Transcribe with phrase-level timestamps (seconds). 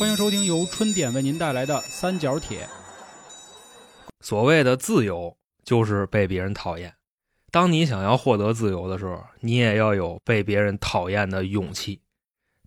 [0.00, 2.66] 欢迎收听由春点为您带来的《三角铁》。
[4.22, 6.94] 所谓的自由，就是被别人讨厌。
[7.50, 12.00] 当你想要获得自由的时候，你也要有被别人讨厌的勇气。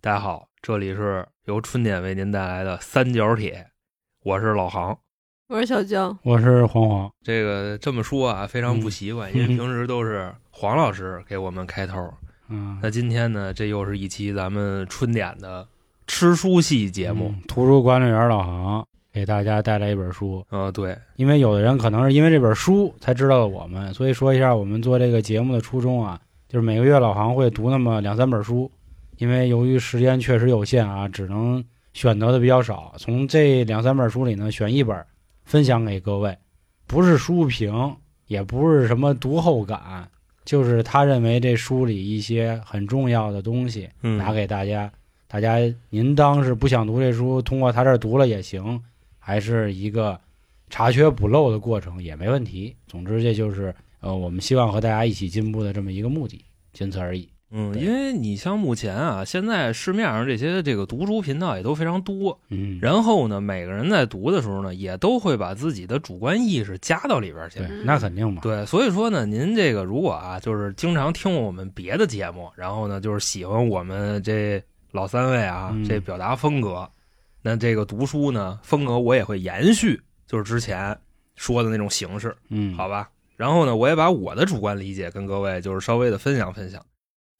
[0.00, 3.66] 大家好，这里是由春点为您带来的《三角铁》，
[4.22, 4.96] 我是老航。
[5.48, 7.10] 我是小江，我是黄黄。
[7.24, 12.14] 这个这么说啊，非常不习惯，嗯因为平时都是黄老师给我们开头。
[12.46, 15.66] 嗯，那今天呢，这又是一期咱们春点的
[16.06, 17.28] 吃书系节目。
[17.28, 28.68] 嗯图书管理员老航给大家带来一本书，嗯、对，因为有的人可能是因为这本书才知道了我们，所以说一下我们做这个节目的初衷啊，就是每个月老航会读那么两三本书，
[29.18, 35.00] 因为由于时间确实有限啊，只能选择的比较少，从这两三本书里呢选一本
[35.44, 36.36] 分享给各位，
[36.88, 37.96] 不是书评，
[38.26, 40.08] 也不是什么读后感，
[40.44, 44.90] 就是他认为这书里一些很重要的东西嗯，拿给大家。
[45.34, 45.58] 大家
[45.90, 48.80] 您当是不想读这书，通过他这儿读了也行，
[49.18, 50.16] 还是一个
[50.70, 52.72] 查缺补漏的过程也没问题。
[52.86, 56.40] 总之，这就是呃我们希望和大家一起进步的这么一个目的，
[56.72, 57.28] 仅此而已。
[57.50, 68.40] 嗯，因为你像目前啊，现在市面上这些这个读书频道也都非常多，嗯，然后呢，每个人在读的时候呢，也都会把自己的主观意识加到里边去对。，那肯定嘛。
[68.40, 74.62] 对，所以说呢，您这个如果啊，就是经常听我们别的节目，然后呢，就是喜欢我们这
[74.94, 76.88] 老三位啊，嗯这表达风格，
[77.42, 80.96] 那这个读书呢风格我也会延续，就是之前
[81.34, 83.10] 说的那种形式，嗯，好吧？
[83.36, 86.80] 然后呢，我也把我的主观理解跟各位就是稍微的分享分享。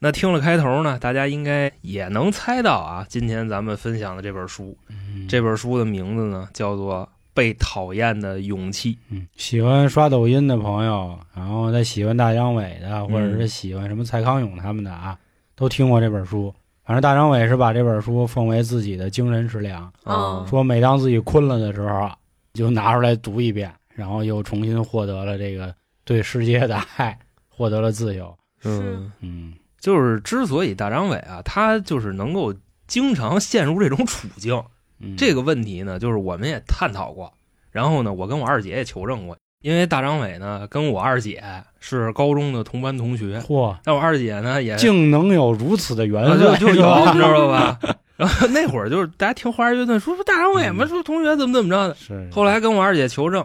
[0.00, 8.94] 那听了开头呢，大家应该也能猜到啊，今天咱们分享的这本书，嗯这本书的名字呢叫做《被讨厌的勇气》。
[9.10, 15.16] 嗯，喜欢刷抖音的朋友，然后再喜欢大张伟的，或者嗯是喜欢什么蔡康永他们的啊，
[15.54, 16.52] 都听过这本书。
[16.84, 20.46] 反正大张伟是把这本书奉为自己的精神食粮，嗯。
[20.46, 22.16] 说每当自己困了的时候啊，
[22.52, 25.74] 就拿出来读一遍，然后又重新获得了这个
[26.04, 27.18] 对世界的爱，
[27.48, 28.36] 获得了自由。
[28.64, 29.54] 嗯，嗯。
[29.80, 32.54] 就是之所以大张伟啊，他就是能够
[32.86, 34.62] 经常陷入这种处境，
[34.98, 37.32] 嗯，这个问题呢，就是我们也探讨过。
[37.70, 41.42] 然后呢，我跟我二姐也求证过，因为大张伟呢跟我二姐
[41.80, 47.80] 是高中的同班同学，嚯，但我二姐呢也竟能有如此的缘啊分，就就有，你知道吧？
[48.18, 51.94] 然后那会儿就是大家听花儿乐队说说大张伟嘛，嗯说同学怎么怎么着的。
[51.94, 53.42] 是后来跟我二姐求证，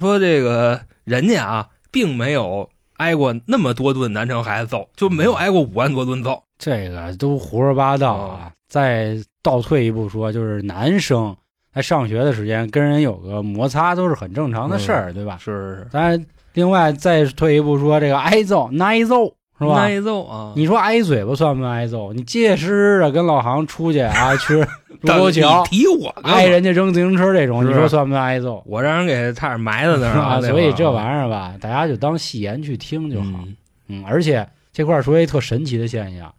[0.00, 6.42] 说这个人家啊，并没有挨过那么多顿南城孩子揍，就没有挨过五万多顿揍。
[6.58, 8.50] 这个都胡说八道啊！
[8.68, 11.36] 再倒退一步说，就是男生
[11.74, 15.36] 在上学的时间跟人有个摩擦都是很正常的事儿，对吧？
[15.38, 19.74] 是是是，咱另外再退一步说，这个挨揍挨揍是吧？
[19.76, 20.52] 挨揍啊！
[20.56, 22.12] 你说挨嘴巴算不算挨揍？
[22.12, 24.54] 你结实实的跟老航出去啊，去
[25.02, 28.62] 卢沟桥提我挨人家扔自行车这种，你说算不算挨揍？
[28.66, 33.28] 我让人给差点埋在那儿啊，所以这玩意儿吧，大家就当戏言去听就好。
[33.44, 33.56] 嗯
[33.88, 36.32] 嗯，而且这块儿说一特神奇的现象，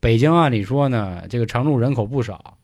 [0.00, 2.54] 北京按理说呢，这个常住人口不少，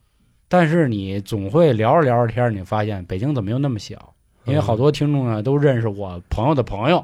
[0.52, 4.12] 但是你总会聊着聊着天儿，你发现北京怎么又那么小？
[4.44, 7.02] 因为好多听众呢都认识我朋友的朋友，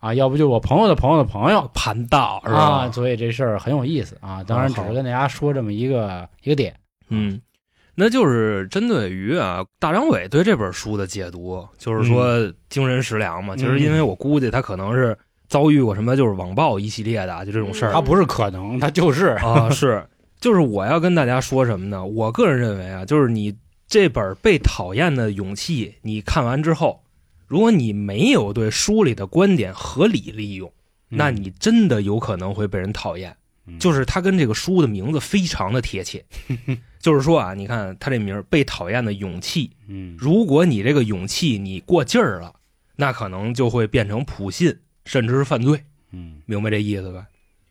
[0.00, 2.90] 啊，要不就我朋友的朋友的朋友盘道是啊，吧？
[2.90, 4.42] 所以这事儿很有意思啊。
[4.42, 6.74] 当然，只是跟大家说这么一个一个点。
[7.10, 7.40] 嗯，
[7.94, 13.54] 那就是针对于啊，大张伟对这本书的解读，就是说精神食粮嘛。
[13.54, 17.92] 嗯其实因为我估计他可能是遭遇过什么，就是网暴一系列的啊就这种事儿。
[17.92, 20.04] 他不是可能，他就是啊，是，
[20.40, 22.04] 就是我要跟大家说什么呢？
[22.04, 23.54] 我个人认为啊，就是你
[23.86, 27.02] 这本《被讨厌的勇气》，你看完之后，
[27.46, 30.72] 如果你没有对书里的观点合理利用，
[31.08, 33.30] 那你真的有可能会被人讨厌。
[33.66, 36.24] 嗯就是它跟这个书的名字非常的贴切，
[36.98, 42.52] 就是说啊，你看它这名儿“被讨厌的勇气”，嗯如果你这个勇气你过劲儿了，
[42.96, 45.80] 那可能就会变成普信，甚至是犯罪。
[46.10, 47.26] 嗯明白这意思吧？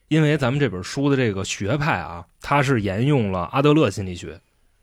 [0.10, 4.42] 因为咱们这本书的这个学派啊，它是沿用了阿德勒心理学。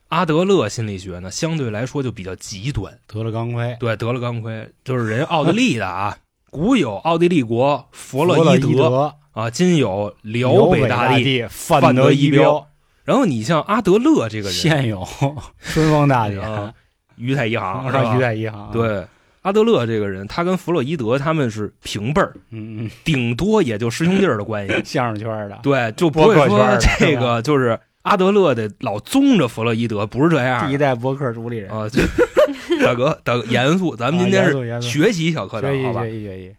[0.08, 2.96] 阿德勒心理学呢，相对来说就比较极端。
[3.08, 6.16] 得了钢盔，对，得了钢盔，就是人奥地利的啊，
[6.50, 11.44] 古有奥地利国弗洛伊伊德、啊，今有辽辽北大大帝。
[11.50, 12.68] 范范德伊彪，
[13.02, 15.04] 然后你像阿德勒这个人，现有
[15.58, 16.72] 春风大典，啊，
[17.16, 18.16] 于太一行是吧？
[18.16, 19.04] 于太一行，，对，
[19.46, 24.74] 阿德勒这个人，他跟弗洛伊德他们是平辈儿，嗯嗯，顶多也就师兄弟儿的关系。
[24.84, 31.86] 相声圈的，对，就不会说这个就是阿德勒得老宗着弗洛伊德，不是这样第一代博客主理人，啊。
[32.82, 36.02] 大哥，大哥，严肃，咱们今天是学习小课堂，好吧？
[36.02, 36.56] 学习学习，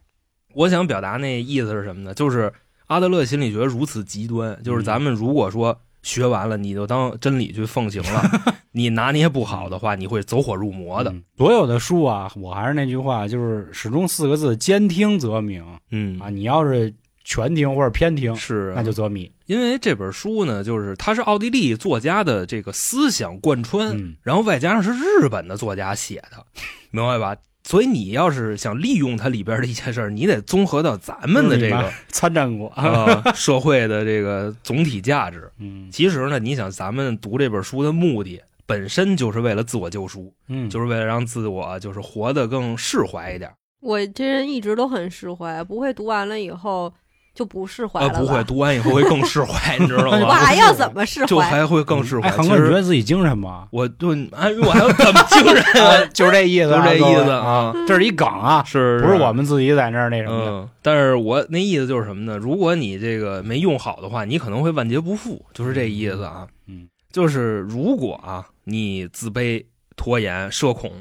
[0.54, 2.13] 我想表达那意思是什么呢？
[2.13, 2.54] 就是
[2.86, 8.24] 阿德勒心理学如此极端，就是咱们如果说学完了你就当真理去奉行了，
[8.71, 11.12] 你拿捏不好的话，你会走火入魔的。
[11.12, 16.30] 嗯所有的书啊，我还是那句话，就是始终四个字：兼听则明嗯啊。
[16.30, 16.94] 你要是
[17.24, 19.30] 全听或者偏听，是啊那就则迷。
[19.45, 26.45] 因为这本书呢，就是它是奥地利作家的这个思想贯穿，嗯然后外加上是日本的作家写的，
[26.92, 27.36] 明白吧？
[27.67, 35.51] 所以你要是想利用它里边的一件事儿，你得综合到咱们的这个 参战过，呃社会的这个总体价值。
[35.59, 43.51] 嗯其实呢，你想咱们读这本书的目的本身就是为了自我救赎，嗯，就是为了让自我就是活得更释怀一点。
[43.81, 46.93] 我这人一直都很释怀，不会读完了以后
[47.38, 48.19] 就不释怀呃，了吧？
[48.19, 50.34] 不会，读完以后会更释怀， 你知道吗我吗？
[50.44, 51.28] 还要怎么释怀？
[51.28, 52.31] 就还会更释怀。
[52.31, 53.68] 哥，你觉得自己精神吗？
[53.72, 56.04] 我就哎，我还要怎么精神啊？
[56.12, 60.51] 就是这意思啊，就这意思啊，这是一梗啊，是不是我们自己在那儿那什么的。
[60.51, 62.38] 嗯，但是我那意思就是什么呢？
[62.39, 66.48] 如果你这个没用好的话，你可能会万劫不复，就是这意思啊。
[66.68, 69.63] 嗯，就是如果啊，你自卑、
[69.95, 70.92] 拖延、社恐，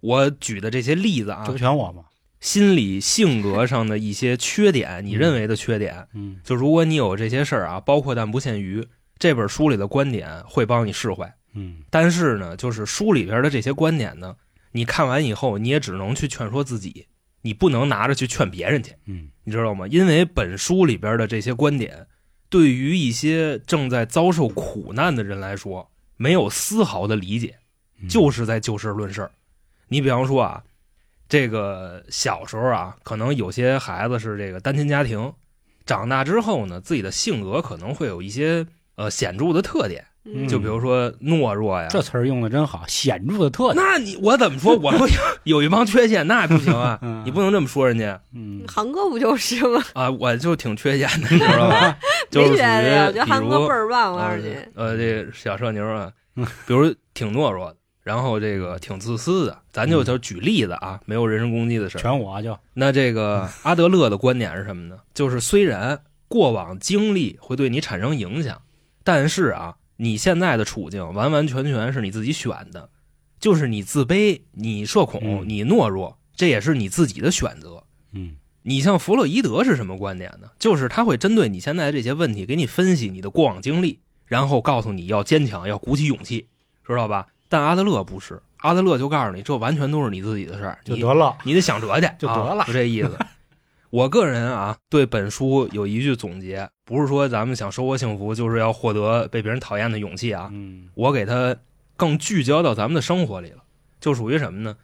[0.00, 2.04] 我举的这些例子啊这不，全我吗？
[2.42, 8.84] 心理性格上的一些缺点，你认为的缺点，嗯就如果你有这些事儿啊，包括但不限于
[9.16, 11.32] 这本书里的观点会帮你释怀。
[11.54, 14.34] 嗯但是呢，就是书里边的这些观点呢，
[14.72, 17.06] 你看完以后，你也只能去劝说自己，
[17.42, 18.92] 你不能拿着去劝别人去。
[19.06, 19.86] 嗯你知道吗？
[19.86, 22.06] 因为本书里边的这些观点，
[22.48, 27.54] 对于一些正在遭受苦难的人来说，没有丝毫的理解，
[28.00, 29.30] 嗯，就是在就事论事儿。
[29.86, 30.64] 你比方说啊，
[31.32, 35.32] 这个小时候啊，可能有些孩子是这个单亲家庭，
[35.86, 41.88] 长大之后呢，自己的性格可能会有一些呃显著的特点，嗯就比如说懦弱呀。
[41.88, 43.82] 这词儿用的真好，显著的特点。
[43.82, 44.76] 那你我怎么说？
[44.76, 45.14] 我说有
[45.44, 46.98] 有一帮缺陷，那不行啊！
[47.00, 49.82] 嗯你不能这么说人家嗯航哥不就是吗？
[49.96, 50.10] 啊！
[50.10, 51.96] 我就挺缺陷的，你知道吧？
[52.30, 54.56] 就是我觉得比航哥倍儿棒，我告呃诉你。
[54.74, 62.00] 呃，这小社牛啊嗯，比如挺懦弱的，然后这个挺自私的，咱就嗯就举例子啊，没有人身攻击的事儿。
[62.00, 64.98] 全我就那这个 阿德勒的观点是什么呢？
[65.14, 68.60] 就是虽然过往经历会对你产生影响，
[69.04, 72.88] 但是啊，你现在的处境完完全全是你自己选的，
[73.38, 77.84] 就是你自卑、你社恐、嗯你懦弱，这也是你自己的选择。
[78.12, 80.48] 嗯你像弗洛伊德是什么观点呢？
[80.58, 86.46] 就是他会针对你现在的这些问题，给你分析你的过往经历，然后告诉你要坚强，要鼓起勇气，
[86.86, 87.26] 知道吧？
[87.52, 91.36] 但阿德勒不是，阿德勒就告诉你，这完全都是你自己的事儿，就得了。
[91.44, 93.10] 你得想辙去， 就得了啊就这意思。
[93.90, 100.48] 我个人啊，对本书有一句总结，不是说咱们想收获幸福，就是要获得被别人讨厌的勇气啊。
[100.50, 101.54] 嗯我给它
[101.94, 103.58] 更聚焦到咱们的生活里了，
[104.00, 104.74] 就属于什么呢？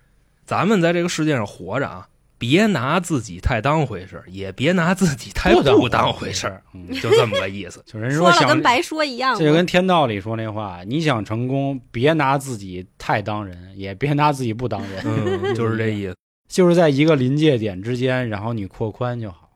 [0.45, 2.07] 咱们在这个世界上活着啊，
[2.39, 7.83] 别拿自己太当回事儿，也别拿自己太不当回事儿，嗯，就这么个意思。
[7.87, 9.37] 就人说了想跟白说一样。
[9.37, 16.15] 这就跟天道里说那话，你想成功，别拿自己太当人，也别拿自己不当人，嗯， 就是这意思。
[16.49, 19.51] 就是在一个临界点之间，然后你扩宽就好。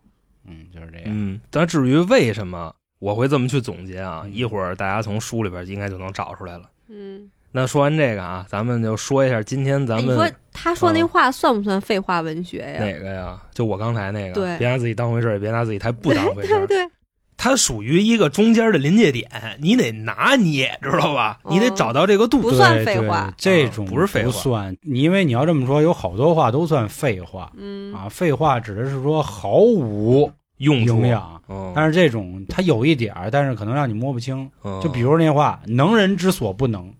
[0.46, 1.06] 嗯，就是这样。
[1.06, 6.68] 嗯，但至于为什么我会这么去总结啊，嗯一会儿大家从书里边应该就能找出来了。
[6.88, 12.84] 嗯，那说完这个啊，咱们就说一下今天哎咱们你说他说那嗯话算不算废话文学呀？
[12.84, 13.40] 哪个呀？
[13.52, 16.66] 就我刚才那个，对别拿自己当回事儿，也别拿自己太不当回事 对儿。
[16.66, 16.88] 对，
[17.36, 19.28] 它属于一个中间的临界点，
[19.60, 21.38] 你得拿捏，知道吧？
[21.42, 22.40] 哦你得找到这个度。
[22.40, 24.76] 不算对对废话这种啊不是废话不算。
[24.82, 28.08] 你因为你要这么说，有好多话都算废话嗯啊。
[28.08, 34.48] 废话指的是说毫无用处营，养，嗯，但是这种它有一点儿，但是可能让你摸不清。
[34.64, 36.92] 嗯就比如那话“能人之所不能”，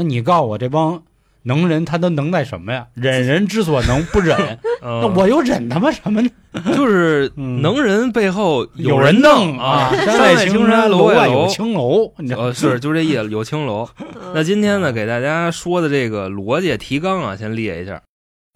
[0.00, 1.02] 那你告诉我这帮
[1.42, 2.86] 能人他都能耐什么呀？
[2.94, 4.34] 忍人之所能不忍，
[4.80, 6.30] 嗯 那我又忍他妈什么呢？
[6.74, 13.86] 就是嗯能人背后有人弄啊，山外青青山，楼外有青楼，你知道吗呃，是就这意思，有青楼。
[13.98, 18.00] 嗯那今天呢，给大家说的这个逻辑提纲啊，先列一下。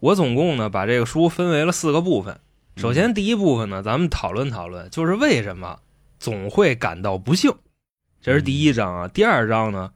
[0.01, 2.39] 我总共呢把这个书分为了四个部分。
[2.75, 5.77] 首先，第一部分呢，咱们讨论讨论，就是为什么
[6.19, 7.51] 总会感到不幸，
[8.21, 9.07] 这是第一章啊。
[9.07, 9.91] 第二章呢，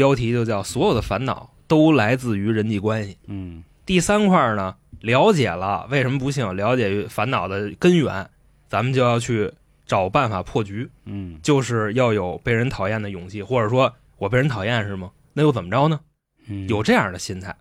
[0.00, 3.18] 标题就叫“所有的烦恼都来自于人际关系”。
[3.28, 8.30] 嗯第三块呢，了解了为什么不幸，了解烦恼的根源，
[8.66, 9.52] 咱们就要去
[9.84, 10.88] 找办法破局。
[11.04, 15.10] 嗯就是要有被人讨厌的勇气，或者说我被人讨厌是吗？
[15.34, 16.00] 那又怎么着呢？
[16.46, 17.54] 嗯，有这样的心态。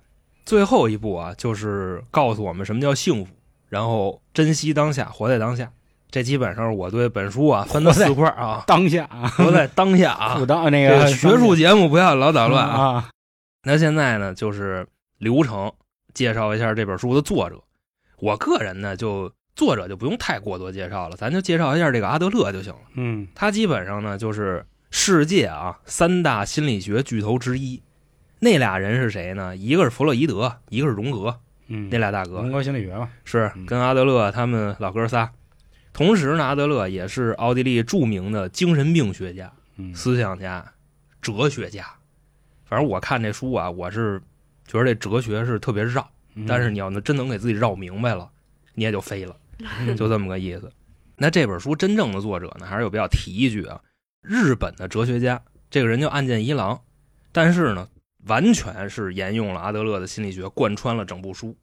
[0.45, 3.33] 最后一步啊，就是告诉我们什么叫幸福，
[3.67, 5.71] 然后珍惜当下，活在当下。
[6.11, 10.45] 这基本上是我对本书啊分的四块啊， 当下啊，活在当下啊不。
[10.45, 12.93] 当那个个学术节目不要老捣乱啊。
[12.93, 13.09] 啊。
[13.63, 14.87] 那现在呢，就是
[15.19, 15.71] 流程
[16.13, 17.61] 介绍一下这本书的作者。
[18.19, 22.79] 我个人呢，就作者就不用太过多介绍了，咱就介绍一下这个阿德勒就行了。
[22.95, 27.81] 嗯他基本上呢就是世界啊三大心理学巨头之一。
[28.39, 29.55] 那俩人是谁呢？
[29.55, 31.37] 一个是弗洛伊德，一个是荣格，
[31.67, 35.29] 嗯，那俩大哥荣格心理学嘛，是嗯跟阿德勒他们老哥仨。
[35.99, 40.65] 同时呢，阿德勒也是奥地利著名的精神病学家、嗯，思想家、
[41.21, 41.85] 哲学家。
[42.63, 44.21] 反正我看这书啊，我是
[44.65, 48.31] 觉得这哲学是特别绕，嗯但是你要能真能给自己绕明白了，
[48.75, 49.35] 你也就飞了。
[49.57, 50.71] 嗯 就这么个意思。
[51.17, 53.81] 那这本书真正的作者呢，还是有必要提一句啊，
[54.21, 56.79] 日本的哲学家，这个人叫岸见一郎，
[57.33, 57.89] 但是呢，
[58.25, 61.57] 完全是沿用了阿德勒的心理学，贯穿了整部书。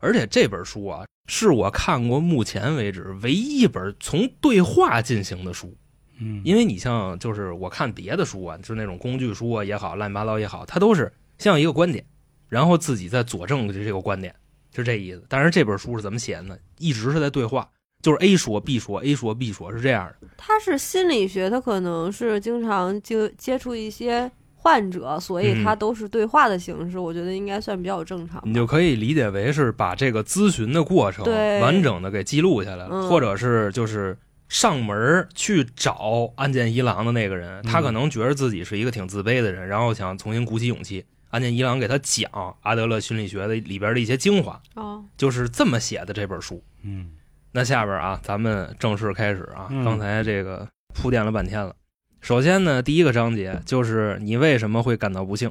[0.00, 5.76] 而且这本书啊，是我看过目前为止唯一一本从对话进行的书。
[6.18, 12.04] 嗯，因为你像就是我看别的书啊，就是那种工具书啊也好，乱七八糟也好，它都是像一个观点，
[12.48, 14.34] 然后自己在佐证这个观点，
[14.70, 15.24] 就这意思。
[15.28, 16.58] 但是这本书是怎么写的呢？
[16.78, 17.66] 一直是在对话，
[18.02, 20.28] 就是 A 说 B 说，A 说 B 说，是这样的。
[20.36, 24.30] 他是心理学，他可能是经常接接触一些
[24.62, 28.42] 患者，所以嗯他都是对话的形式，我觉得应该算比较正常。
[28.44, 34.18] 你就可以理解为是把这个咨询的过程对完整的给记录下来了，嗯或者是就是
[34.50, 41.06] 上门去找安见一郎的那个人，他嗯可能觉得自己是一个挺自卑的人，然后想重新鼓起勇气。
[41.30, 42.28] 安见一郎给他讲
[42.62, 46.60] 阿德勒心理学的里边的一些精华，哦，就是这么写的这本书。
[46.82, 47.12] 嗯
[47.52, 49.68] 那下边啊，咱们正式开始啊。
[49.70, 51.72] 嗯刚才这个铺垫了半天了。
[52.20, 55.50] 首先呢，第一个章节就是你为什么会感到不幸，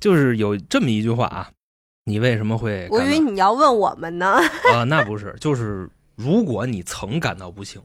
[0.00, 1.50] 就是有这么一句话啊，
[2.04, 4.26] 你为什么会我以为你要问我们呢。
[4.72, 7.80] 啊、那不是，就是如果你曾感到不幸，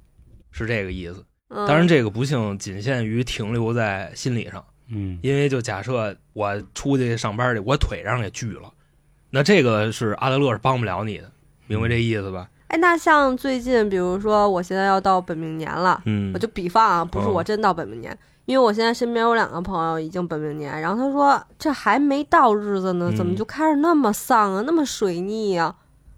[0.51, 1.25] 是这个意思。
[1.50, 8.72] 嗯当然，这个不幸仅限于停留在心理上，嗯因为就假设我出去上班去，我腿上给锯了，
[9.32, 11.32] 那这个是阿德勒是帮不了你的，
[11.65, 12.48] 明白这意思吧？
[12.70, 17.32] 哎，那像最近，比如说我现在要到本命年了，嗯，我就比方啊，不是哦。
[17.32, 23.36] 我真到本命年，因为我现在身边有两个朋友已经本命年，然后他说这还没到日子呢，怎么嗯。
[23.36, 25.76] 就开始那么丧啊，那么水逆啊，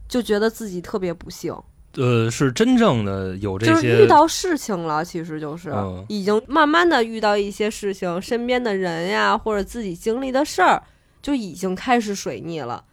[0.09, 1.55] 就觉得自己特别不幸，
[1.95, 6.05] 呃，是真正的有这就是些遇到事情了，其实就是、嗯。
[6.09, 10.83] 已经慢慢的遇到一些事情，身边的人呀，或者自己经历的事儿，
[11.21, 12.83] 就已经开始水逆了。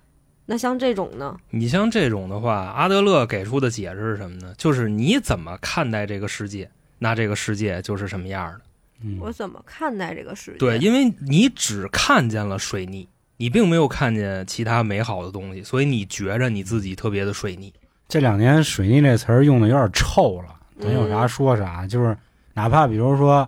[0.50, 1.37] 那像这种呢？
[1.50, 4.55] 你像这种的话，阿德勒给出的解释是什么呢？
[4.57, 8.61] 就是你怎么看待这个世界，那这个世界就是什么样的。
[9.02, 10.57] 嗯我怎么看待这个世界？
[10.57, 17.71] 对，因为你只看见了水逆，你并没有看见其他美好的东西，所以你觉着你自己特别的水逆。
[18.09, 21.87] 这两年“水逆”这词儿用的有点臭了，咱有啥嗯说啥。
[21.87, 22.17] 就是
[22.55, 23.47] 哪怕比如说，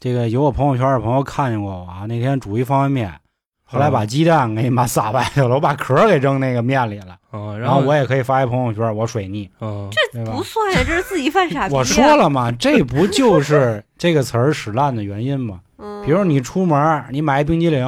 [0.00, 3.20] 这个有我朋友圈的朋友看见过我啊，那天煮一方便面，
[3.70, 10.42] 后来把鸡蛋给你妈撒外头了，我把壳儿给扔那个面里了，嗯，然后后我也可以发一朋友圈，我水逆，嗯，对吧不？
[10.42, 11.74] 算呀，这是自己犯傻逼。
[11.74, 15.60] 我说，了嘛，这不就是这个词儿使烂的原因吗？
[15.76, 17.86] 嗯，比如你出门，你买一冰激凌，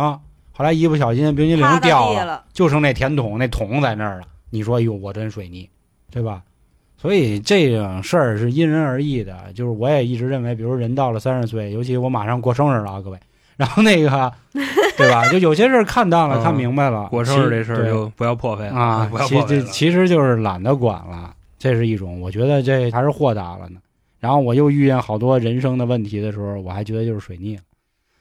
[0.52, 4.26] 后来一不小心冰激凌掉了，了，就剩那甜筒，那桶在那儿了。
[4.50, 5.70] 你说，哎呦，我真水逆，
[6.10, 6.42] 对吧？
[6.99, 9.34] 所以这种事儿是因人而异的。
[9.54, 13.18] 就是我也一直认为，比如人到了三十岁，尤其我马上过生日了啊，各位，
[13.61, 14.33] 然后那个，
[14.97, 15.29] 对吧？
[15.29, 17.07] 就有些事儿看淡了，嗯看明白了。
[17.11, 19.62] 过生日这事儿就不要破费了啊 不要，其破费了。
[19.62, 22.19] 这其实就是懒得管了，这是一种。
[22.23, 23.79] 我觉得这还是豁达了呢。
[24.19, 27.62] 然后我又遇见好多人生的问题的时候，我还觉得就是水逆了。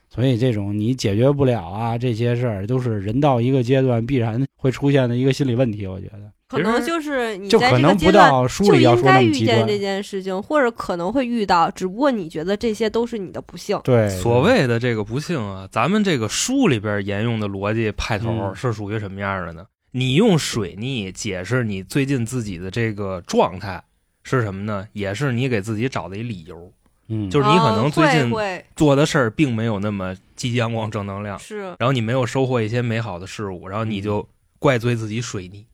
[0.09, 5.87] 所以这种你解决不了啊，这些事儿都是人到一个阶段必然会出现的一个心理问题。
[5.87, 6.19] 我觉得
[6.49, 9.31] 可能就是你在这个可能不阶段到书就里要说应该遇。
[9.31, 13.79] 见这件事情，或者可能会遇到，只不过你觉得这些都是你的不幸。
[13.83, 19.63] 对，所谓的这个不幸啊，咱们这个书里边沿用的逻辑派头嗯是属于什么样的呢？
[19.91, 23.83] 你用水逆解释你最近自己的这个状态
[24.23, 24.87] 是什么呢？
[24.93, 26.71] 也是你给自己找的一理由，
[27.09, 28.31] 嗯，就是你可能嗯最近
[28.75, 34.27] 做的事儿并没有那么积极阳光、正能量，是然后你没有收获一些美好的事物，然后你就
[34.57, 35.65] 怪罪自己水逆，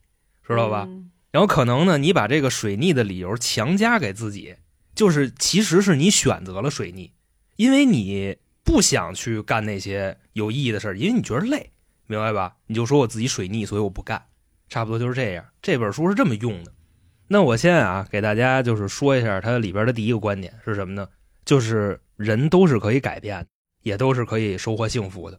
[0.47, 0.85] 知道吧？
[0.87, 4.55] 嗯然后可能呢，你把这个水逆的理由强加给自己，
[4.95, 7.11] 就是其实是你选择了水逆，
[7.57, 11.71] 因为你不想去干那些有意义的事儿，因为你觉得累，
[12.07, 12.55] 明白吧？
[12.67, 14.27] 你就说我自己水逆，所以我不干，
[14.69, 15.43] 差不多就是这样。
[15.61, 16.71] 这本书是这么用的。
[17.27, 21.05] 那我先啊，给大家就是说一下它里边的第一个观点是什么呢？
[21.43, 23.47] 就是人都是可以改变的，
[23.81, 25.37] 也都是可以收获幸福的。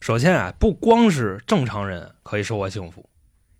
[0.00, 3.08] 首先啊，不光是正常人可以收获幸福，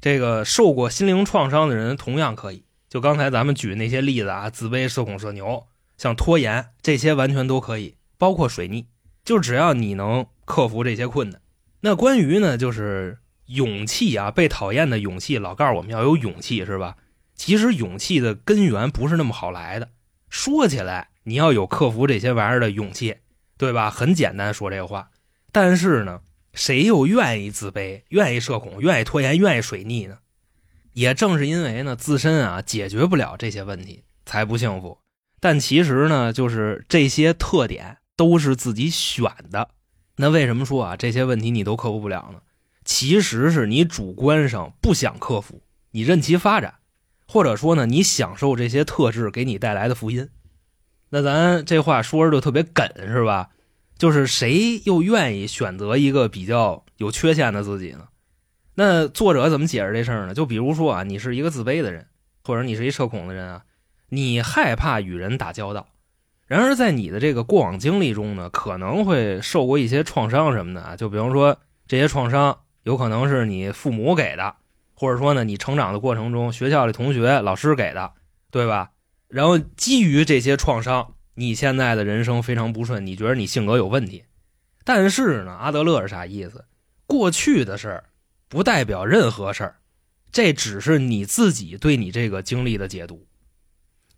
[0.00, 2.64] 这个受过心灵创伤的人同样可以。
[2.88, 5.66] 就刚才咱们举那些例子啊，自卑、社恐、社牛，
[5.96, 8.86] 像拖延这些完全都可以，包括水逆，
[9.24, 11.40] 就只要你能克服这些困难。
[11.82, 16.96] 那关于呢，就是勇气啊，被讨厌的勇气，老告诉我们要有勇气，是吧？
[17.36, 19.88] 其实勇气的根源不是那么好来的。
[20.28, 23.16] 说起来，你要有克服这些玩意儿的勇气，
[23.56, 23.88] 对吧？
[23.88, 25.10] 很简单说这个话，
[25.52, 26.20] 但是呢，
[26.52, 30.18] 谁又愿意自卑、愿意社恐、愿意拖延、愿意水逆呢？
[30.92, 34.98] 也正是因为呢，自身啊解决不了这些问题，才不幸福。
[35.38, 39.70] 但其实呢，就是这些特点都是自己选的。
[40.16, 42.40] 那为什么说啊这些问题你都克服不了呢？
[42.84, 46.74] 其实是你主观上不想克服，你任其发展，
[47.28, 50.28] 或者说呢，你享受这些特质给你带来的福音。
[51.10, 53.50] 那咱这话说着就特别梗，是吧？
[54.00, 58.08] 就是谁又愿意选择一个比较有缺陷的自己呢？
[58.74, 60.32] 那作者怎么解释这事儿呢？
[60.32, 62.06] 就比如说啊，你是一个自卑的人，
[62.42, 63.64] 或者你是一社恐的人啊，
[64.08, 65.86] 你害怕与人打交道。
[66.46, 74.54] 然而在你的这个过往经历中呢，可能会受过一些创伤什么的啊，就比方说这些创伤有可能是你父母给的，
[74.94, 78.12] 或者说呢你成长的过程中学校里同学、老师给的，
[78.50, 78.92] 对吧？
[79.28, 84.24] 然后基于这些创伤，你现在的人生非常不顺，你觉得你性格有问题。
[84.84, 86.66] 但是呢，阿德勒是啥意思？
[87.06, 88.04] 过去的事儿
[88.46, 89.76] 不代表任何事儿，
[90.30, 93.26] 这只是你自己对你这个经历的解读。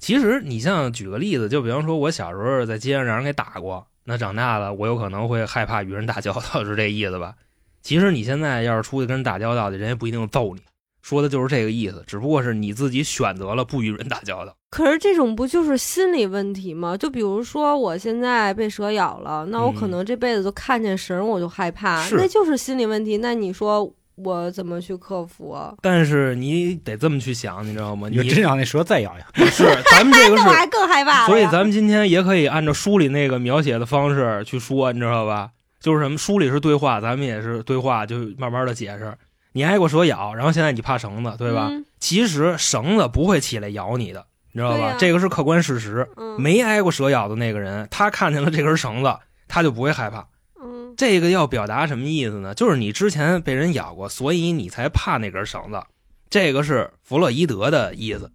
[0.00, 7.36] 其实你像举个例子，就比方说我小时候在街上让人给打过，那长大了我有可能会害怕与人打交道，是这意思吧？
[7.82, 10.62] 其实你现在要是出去跟人打交道的，人也不一定揍你。
[11.02, 14.54] 说的就是这个意思，只不过是你自己选择了不与人打交道。
[14.70, 16.96] 可是这种不就是心理问题吗？
[16.96, 23.18] 就比如说我现在被蛇咬了，那我可能这辈子都看见绳我就害怕，是那就是心理问题。
[23.18, 25.74] 那你说我怎么去克服啊？
[25.82, 28.08] 但是你得这么去想，你知道吗？
[28.08, 31.26] 你真想那蛇再咬咬，是咱们这个 那是还更害怕。
[31.26, 35.50] 所以咱们今天也可以按照书里那个描写的方式去说，你知道吧？
[35.80, 39.12] 就是什么书里是对话，咱们也是对话，就慢慢的解释。
[39.52, 41.68] 你挨过蛇咬，然后现在你怕绳子，对吧？
[41.70, 44.96] 嗯其实绳子不会起来咬你的，你知道吧？
[44.98, 46.08] 这个是客观事实。
[46.16, 49.16] 嗯没挨过蛇咬的那个人，他看见了这根绳子，
[49.46, 50.26] 他就不会害怕。
[50.60, 52.54] 嗯这个要表达什么意思呢？
[52.54, 55.80] 就是你之前被人咬过，所以你才怕那根绳子。
[56.28, 58.32] 这个是弗洛伊德的意思。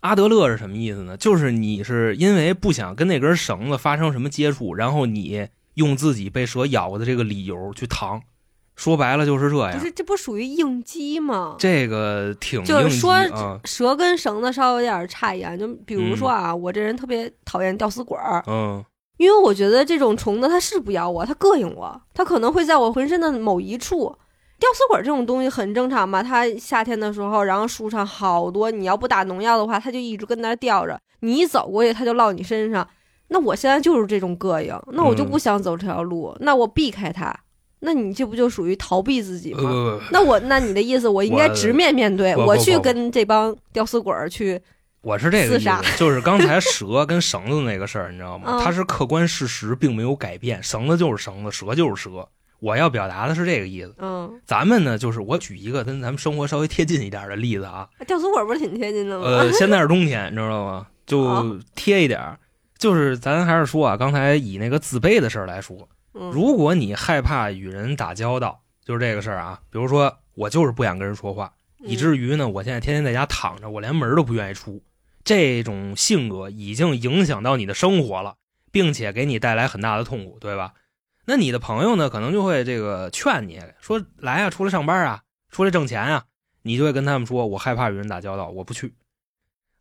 [0.00, 1.16] 阿德勒是什么意思呢？
[1.16, 8.22] 就是你是因为不想跟那根绳子发生什么接触，然后你用自己被蛇咬过的这个理由去扛。
[8.76, 9.78] 说白了就是这样。
[9.78, 11.56] 不是，这不属于应激吗？
[11.58, 18.84] 这个挺就是说啊，蛇跟绳子稍微有点差异啊，就比如说啊，我这人特别讨厌吊死鬼儿，嗯
[19.16, 24.14] 因为我觉得这种虫子它是不咬我，它膈应我，它可能会在我浑身的某一处。
[24.58, 32.86] 吊死鬼这种东西很正常嘛，它夏天的时候，然后树上好多，你要不打农药的话，它就一直跟那儿吊着，你一走过去，它就落你身上。
[33.28, 37.34] 那我现在就是这种膈应，那我就嗯不想走这条路，那我避开它，
[37.80, 39.70] 那你这不就属于逃避自己吗？
[39.70, 44.60] 呃，那我，那你的意思，我应该直面面对，我去跟这帮吊死鬼儿去，
[45.02, 48.58] 我是这个意思，就是刚才蛇跟绳子那个事儿，你知道吗？
[48.58, 52.26] 嗯它是客观事实，并没有改变，绳子就是绳子，蛇就是蛇。
[52.58, 53.94] 我要表达的是这个意思。
[53.98, 57.86] 嗯，咱们呢，就是我举一个跟咱们生活稍微贴近一点的例子啊。
[58.06, 59.26] 吊死鬼不是挺贴近的吗？
[59.26, 60.86] 呃，现在是冬天，你知道吗？
[61.04, 62.38] 就贴一点儿。
[62.78, 65.86] 就是咱还是说啊，刚才以那个自卑的事儿来说，嗯
[66.32, 69.60] 如果你害怕与人打交道，就是这个事儿啊。
[69.70, 74.82] 比如说，我就是不想跟人说话，以嗯至于呢，我现在天天在家躺着，我连门都不愿意出。
[75.24, 78.36] 这种性格已经影响到你的生活了，
[78.70, 80.74] 并且给你带来很大的痛苦，对吧？
[81.26, 86.24] 那你的朋友呢，可能就会这个劝你说：“来啊，出来上班啊，出来挣钱啊。”
[86.62, 88.94] 你就会跟他们说：“我害怕与人打交道，我不去。”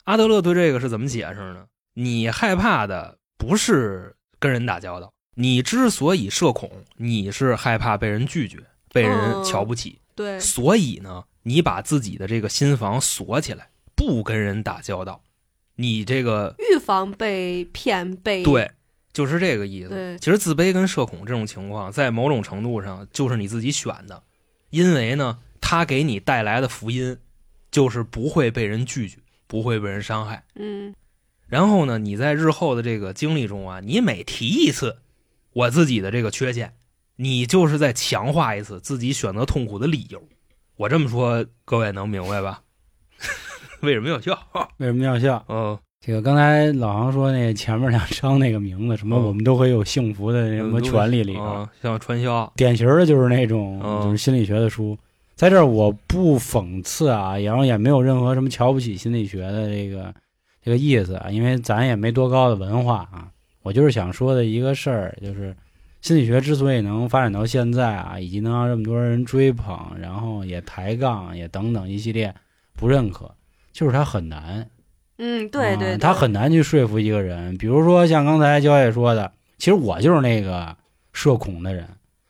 [0.05, 1.65] 阿德勒对这个是怎么解释呢？
[1.93, 8.57] 你害怕的不是跟人打交道，你之所以社恐，你是害怕被人拒绝、
[8.91, 9.99] 被人哦瞧不起。
[10.15, 15.21] 对，所以呢，你把自己的这个心房锁起来，不跟人打交道，
[15.75, 18.71] 你这个预防被骗被对，
[19.11, 19.89] 就是这个意思。
[19.89, 24.23] 对其实自卑跟社恐这种情况，在某种程度上就是你自己选的，
[24.69, 27.17] 因为呢，它给你带来的福音
[27.69, 29.17] 就是不会被人拒绝，
[29.47, 30.45] 不会被人伤害。
[30.55, 30.95] 嗯
[31.47, 34.97] 然后呢，你在日后的这个经历中啊，你每提一次
[35.55, 36.73] 我自己的这个缺陷，
[37.15, 40.21] 你就是在强化一次自己选择痛苦的理由。
[40.75, 42.61] 我这么说，各位能明白吧？
[43.81, 44.37] 为什么要笑？
[44.79, 45.41] 为什么要笑？
[45.47, 54.97] 嗯，这个刚才老王说那前面两章那个名字，什么嗯我们都会有幸福的什么权利里头，嗯，像传销，典型的就是那种嗯就是心理学的书。
[55.35, 60.13] 在这儿我不讽刺啊，然后也没有任何什么瞧不起心理学的这个
[60.61, 63.29] 这个意思啊，因为咱也没多高的文化啊。
[63.65, 65.55] 我就是想说的一个事儿，就是
[66.01, 72.31] 心理学之所以能发展到现在啊，以及能让这么多人追捧，然后也抬杠，也等等一系列
[72.75, 73.31] 不认可，
[73.73, 74.69] 就是它很难。
[75.17, 77.57] 嗯，对对，他很难去说服一个人。
[77.57, 80.77] 比如说像刚才焦野说的，其其实我就是那个
[81.11, 81.87] 社恐的人，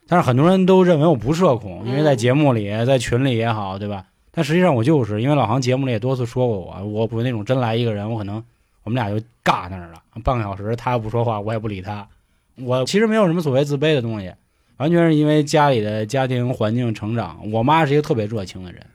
[0.08, 4.06] 但是很多人都认为我不社恐，因为在嗯节目里、在群里也好，对吧？
[4.32, 8.42] 但实际上我就是因为老航节目里也多次说过我，我不是那种真来一个人，我可能
[8.86, 12.08] 我们俩就尬那儿了，半个小时他不说话，我也不理他。
[12.56, 14.32] 我其实没有什么所谓自卑的东西，
[14.78, 17.38] 完全是因为家里的家庭环境成长。
[17.52, 18.86] 我妈是一个特别热情的人，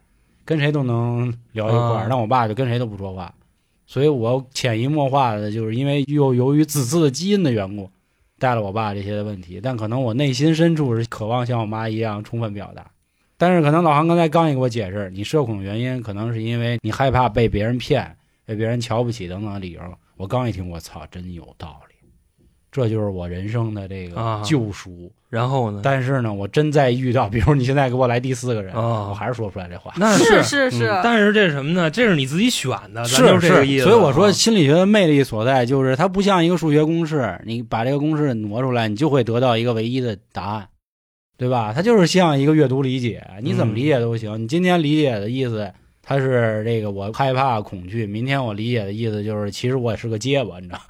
[0.45, 3.35] 跟谁都能聊一块儿，啊但我爸就跟谁都不说话，
[3.87, 7.91] 所以我潜移默化的就是因为又由于自私的基因的缘故，
[8.39, 9.61] 带了我爸这些的问题。
[9.61, 12.87] 但可能我内心深处是渴望像我妈一样充分表达。
[13.37, 18.17] 但是可能老韩刚才刚也给我解释，你社恐的原因可能是因为你害怕被别人骗、
[18.51, 19.81] 被别人瞧不起等等理由。
[20.17, 21.95] 我刚一听，我操，真有道理，
[22.73, 25.13] 这就是我人生的这个啊救赎。
[25.29, 25.81] 然后呢？
[25.85, 29.95] 但是呢，我真在遇到，比如你现在给我来第四个人，啊我还是说不出来这话。
[29.97, 31.89] 那是是，是是，但是这是什么呢？
[31.89, 33.85] 这是你自己选的，咱是就是这个意思。
[33.85, 40.67] 所以我说啊心理学的魅力所在就是它不像一个数学公式，你把这个公式挪出来，你就会得到一个唯一的答案，
[41.39, 41.73] 对吧？
[41.73, 44.43] 它就是像一个阅读理解，你怎么理解都行。
[44.43, 45.73] 你今天理解的意思，
[46.11, 50.81] 它是这个我害怕恐惧；明天我理解的意思就是，其实我也是个结巴，你知道，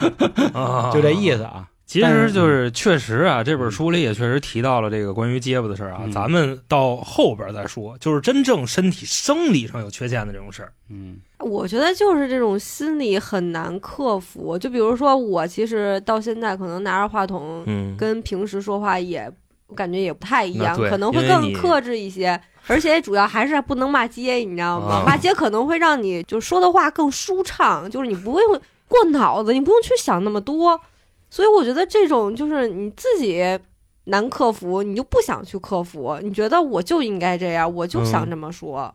[0.58, 1.68] 啊，就这意思啊。
[1.84, 6.00] 其实就是确实啊，这本书里也确实提到了这个关于结巴的事儿啊。
[6.04, 10.72] 嗯咱们到后边再说，就是真正身体生理上有缺陷的这种事儿。
[10.88, 14.56] 嗯我觉得就是这种心理很难克服。
[14.56, 19.30] 就比如说我，其实到现在可能拿着话筒嗯，跟平时说话也
[19.66, 22.40] 我感觉也不太一样，可能会更克制一些。
[22.70, 25.02] 而且主要还是不能骂街，你知道吗？
[25.02, 28.40] 啊骂街可能会让你就说的话更舒畅，就是你不会
[28.86, 30.80] 过脑子，你不用去想那么多。
[31.28, 33.58] 所以我觉得这种就是你自己
[34.04, 38.94] 难克服，你就不想去克服，你觉得我就应该这样，我就想嗯这么说。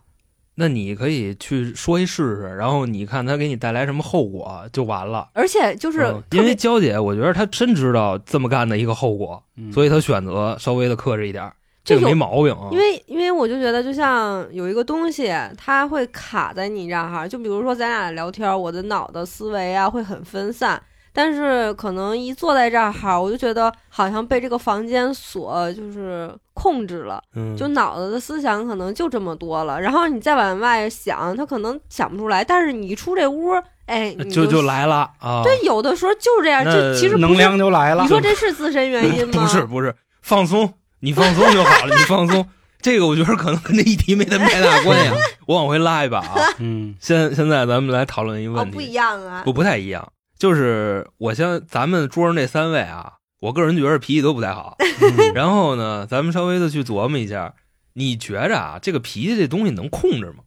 [0.58, 5.28] 那你可以去说一试试，然后你看他给你带来什么后果就完了。
[5.34, 11.54] 而且就是嗯因为娇姐，我觉得她真知道这么干的一个后果，嗯，所以她选择稍微的克制一点儿，
[11.86, 12.68] 这个没毛病啊。
[12.72, 17.28] 因为因为我就觉得，就像有一个东西，它会卡在你这儿哈。
[17.28, 20.82] 就比如说咱俩聊天，我的脑的思维啊会很分散，
[21.14, 29.80] 但是可能一坐在这儿哈，我就觉得好像被这个房间所就是控制了，嗯，就脑子的思想可能就这么多了。
[29.80, 33.52] 然后你再往外想，他可能想不出来，但是你一出这屋，
[33.86, 35.44] 哎，你就就就来了啊。
[35.44, 37.36] 对，有的时候就是这样，那这其实能。
[37.36, 38.08] 量就来了你。
[38.08, 39.34] 说这是自身原因 吗？
[39.34, 40.74] 不是不是，放松，
[41.06, 42.44] 你放松就好了，你放松。
[42.82, 45.16] 这个我觉得可能跟这议题没太大关系啊。
[45.46, 46.36] 我往回拉一把啊。
[46.58, 49.44] 嗯现现在咱们来讨论一个哦，问题，不一样啊。
[49.46, 54.78] 不不太一样，就是我像咱们桌上这三位啊，我个人觉得脾气都不太好。
[54.80, 57.54] 嗯然后呢，咱们稍微的去琢磨一下，
[57.94, 60.44] 你觉着啊，这个脾气这东西能控制吗？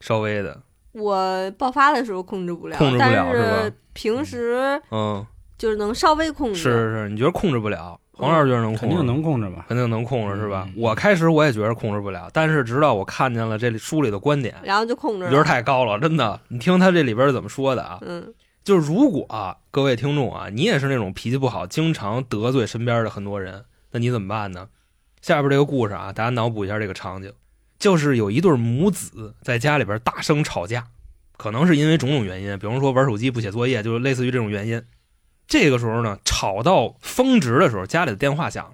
[0.00, 5.26] 稍微的，我爆发的时候控制不了，控制不了是吧平时嗯，
[5.58, 6.60] 就是能稍微控制。
[6.60, 7.98] 是是是，你觉得控制不了？
[8.18, 9.64] 黄老师觉得能控制吗，肯定能控制吧？
[9.68, 10.64] 肯定能控制是吧？
[10.68, 15.26] 嗯我开始我也觉得控制不了，但是直到我看见了这里书里的观点，然后就控制了。
[15.26, 16.40] 我觉得太高了，真的。
[16.48, 17.98] 你听他这里边是怎么说的啊？
[18.00, 18.32] 嗯
[18.64, 24.66] 就是如果、啊、各位听众啊，你也是那种脾气不好、经常得罪身边的很多人，那你怎么办呢？
[25.20, 27.32] 下边这个故事啊，大家脑补一下这个场景，
[27.78, 30.84] 就是有一对母子在家里边大声吵架，
[31.36, 34.82] 可能是因为种种原因，比方说玩手机不写作业，就是类似于这种原因。
[35.48, 38.72] 这个时候呢，吵到峰值的时候，家里的电话响了，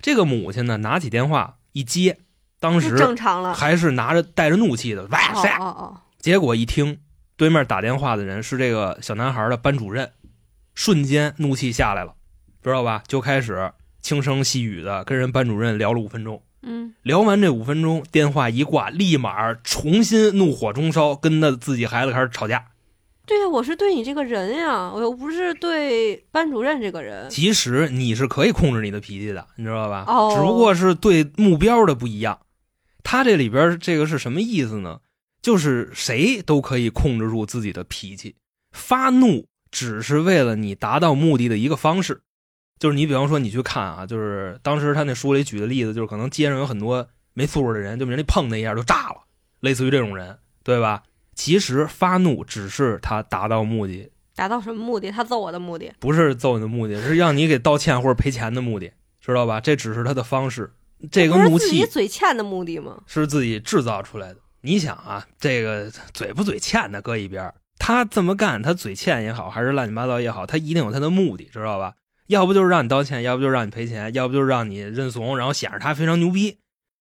[0.00, 2.18] 这个母亲呢拿起电话一接，
[2.58, 3.54] 当时正常了。
[3.54, 5.56] 还是拿着带着怒气的，哇哦塞！
[5.58, 6.98] 哦哦，结果一听，
[7.36, 10.10] 对面打电话的人是这个小男孩的班主任，
[10.74, 12.14] 瞬间怒气下来了，
[12.62, 13.02] 知道吧？
[13.06, 16.42] 就开始轻声细语的跟人班主任聊了五分钟。
[16.62, 22.66] 嗯，聊完这五分钟，电话一挂，立马重新怒火中烧，跟他自己孩子开始吵架。
[23.32, 27.30] 对呀，我是对你这个人呀，我又不是对班主任这个人。
[27.30, 30.04] 其实你是可以控制你的脾气的，你知道吧？
[30.06, 32.40] 哦只不过是对目标的不一样。
[33.02, 35.00] 他这里边这个是什么意思呢？
[35.40, 38.36] 就是谁都可以控制住自己的脾气，
[38.70, 42.20] 发怒只是为了你达到目的的一个方式。
[42.78, 49.22] 就是你比方说你去看啊，就是当时他那书里举的例子，就是可能街上有很多没素质的人，就人家碰他一下就炸了，
[49.60, 51.02] 类似于这种人，对吧？
[51.34, 55.10] 其实发怒只是他达到目的，达到什么目的？
[55.10, 55.92] 他揍我的目的。
[55.98, 59.60] 不是揍你的目的，是让你给道歉或者赔钱的目的，知道吧？
[59.60, 60.72] 这只是他的方式，
[61.10, 63.02] 这个怒气嘴欠的目的吗？
[63.06, 64.40] 是自己制造出来的。
[64.60, 71.94] 你想啊，这个嘴不嘴欠的搁一边儿，他这么干，他嘴欠也好，还是乱七八糟也好，他一定有他的目的，知道吧？
[72.28, 76.58] 要不就是让你道歉，要不就是让你赔钱，要不就是让你认怂，然后显示他非常牛逼。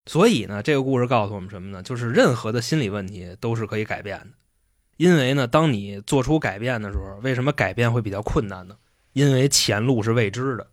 [0.06, 1.84] 所以呢，这个故事告诉我们什么呢？
[1.84, 4.28] 就是任何的心理问题都是可以改变的。
[4.98, 8.76] 因为呢，当你做出改变的时候，为什么改变会比较困难呢？
[9.14, 10.68] 因为前路是未知的。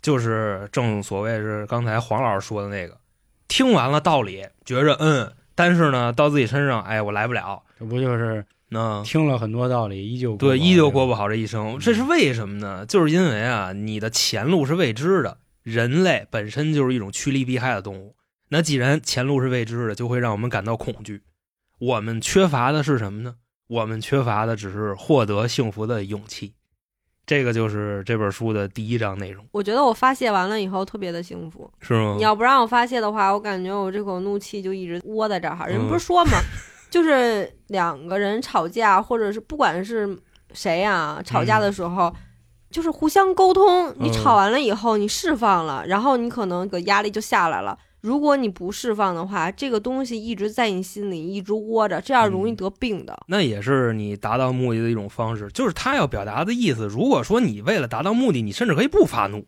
[0.00, 2.98] 就是正所谓是刚才黄老师说的那个，
[3.46, 11.78] 听完了道理，觉着嗯，但是呢，到自己身上，哎，我来不了，这不就是那听了很多道理，依旧对，依旧过不好这一生。
[11.78, 12.84] 这是为什么呢？
[12.84, 18.16] 就是因为啊，你的前路是未知的，人类本身就是一种趋利避害的动物。
[18.52, 21.22] 那既然前路是未知的，就会让我们感到恐惧。
[21.78, 23.36] 我们缺乏的是什么呢？
[23.66, 26.52] 我们缺乏的只是获得幸福的勇气。
[27.24, 31.72] 这个就是这本书的第一章内容，我觉得我发泄完了以后特别的幸福。
[31.80, 32.12] 是吗？
[32.18, 35.64] 你要不让我发泄的话，我感觉我这口怒气就一直窝在这儿哈。
[35.66, 36.32] 人嗯不是说嘛，
[36.90, 40.14] 就是两个人吵架，或者是不管是
[40.52, 42.14] 谁呀、吵架的时候，
[42.70, 43.94] 就是互相沟通。
[43.98, 47.78] 你嗯吵完了以后，你释放了，然后你可能个压力就下来了。
[48.02, 53.16] 如果你不释放的话，这个东西一直在你心里一直窝着，这样容易嗯得病的。
[53.28, 56.86] 那也是你达到目的的一种方式，就是他要表达的意思。
[56.86, 59.46] 如果说你为了达到目的，你甚至可以不发怒，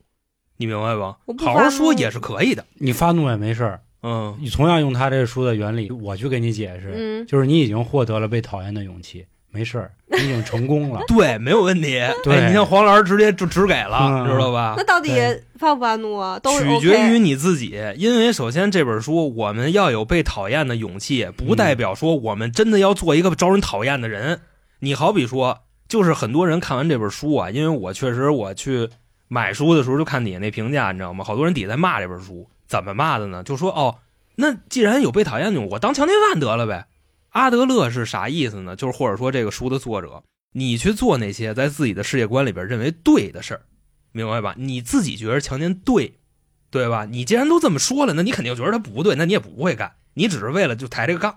[0.56, 2.64] 你明白吧好好说也是可以的。
[2.74, 11.00] 你发怒也没事儿，嗯，你同样用他这个书的原理，我去给你解释，嗯，就是你已经获得了被讨厌的勇气，没事儿，你已经成功了。
[11.06, 12.02] 对，没有问题。
[12.24, 14.82] 对哎你像黄老师直接就只给了，嗯知道吧那？
[14.82, 15.10] 到底
[15.56, 16.36] 发不发怒啊？
[16.40, 24.40] 都是取决于你自己，因为首先这本书我们要有被讨厌的勇气，不代表说我们真的要做一个招人讨厌的人。
[24.80, 28.90] 你好比说，就是很多人看完这本书啊，因为我确实我去
[29.28, 31.24] 买书的时候就看底下那评价，你知道吗？
[31.24, 33.44] 好多人底下在骂这本书，怎么骂的呢？
[33.44, 33.94] 就说哦，
[34.34, 36.86] 那既然有被讨厌的勇，我当强奸犯得了呗。
[37.34, 38.74] 阿德勒是啥意思呢？
[38.74, 43.60] 就是或者说这个书的作者，你去做那些在自己的世界观里边认为对的事儿，
[44.12, 44.54] 明白吧？
[44.56, 46.14] 你自己觉得强奸对，
[46.70, 47.04] 对吧？
[47.04, 51.36] 你既然都这么说了，那你肯定觉得他不对，那你也不会干，你只是为了就抬这个杠。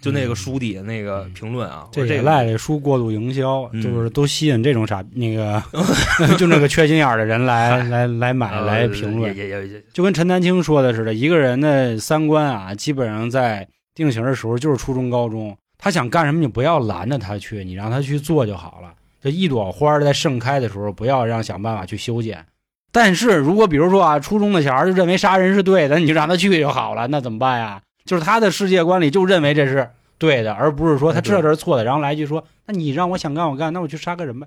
[0.00, 5.62] 就那个书底下那个评论啊，这也赖这书过度营销，嗯就是都吸引这种傻那个
[6.36, 18.92] 就那个缺心眼儿的人来来来买呃来评论，也也也也就跟陈丹青说的似的，一个人的三观啊，基本上在定型的时候就是初中、高中，他想干什么，你不要拦着他去，你让他去做就好了。
[19.22, 22.44] 这一朵花在盛开的时候，不要让想办法去修剪。
[22.92, 27.80] 但是如果比如说啊，初中的小孩就认为杀人是对的，你就让他去就好了，那怎么办呀？
[28.04, 34.46] 就是他的世界观里就认为这是对的，而不是说他知道这是错的，然后来一句说：“那你让我想干我干，那我去杀个人呗。”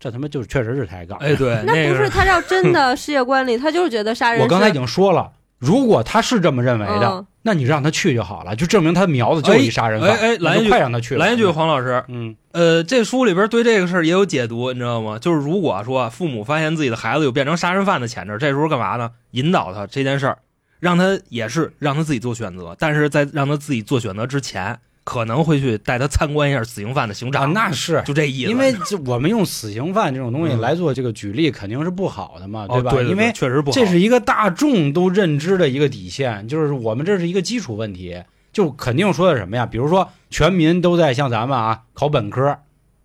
[0.00, 1.16] 这他妈就确实是抬杠。
[1.18, 4.42] 哎，对，那不是他要真的世界观里，他就是觉得杀人。
[4.42, 10.08] 我刚才已经说了，如果他是这么认为的，嗯那你让他去就好了，就证明他苗子就是一杀人犯。
[10.08, 11.26] 哎哎哎来一句那就快让他去了。
[11.26, 15.18] 来一句，黄老师，嗯，呃，这书里边对这个事儿也有解读，你知道吗？
[15.18, 19.10] 就是如果说父母发现自己的孩子有变成杀人犯的潜质，这时候干嘛呢？
[19.32, 20.38] 引导他这件事儿，
[20.80, 28.50] 让他也是让他自己做选择，但是在让他自己做选择之前，可能会去带他参观一下死刑犯的刑啊，场，那是就这意思。
[28.50, 32.90] 因为这我们用死刑犯这种东西嗯来做这个举例，肯定是不好的嘛，对，吧？
[32.90, 39.66] 对对因为确实不好，这是一个大众都认知的一个底线，就是我们这是一个基础问题，就肯定说的什么呀？
[39.66, 42.56] 比如说全民都在像咱们啊考本科、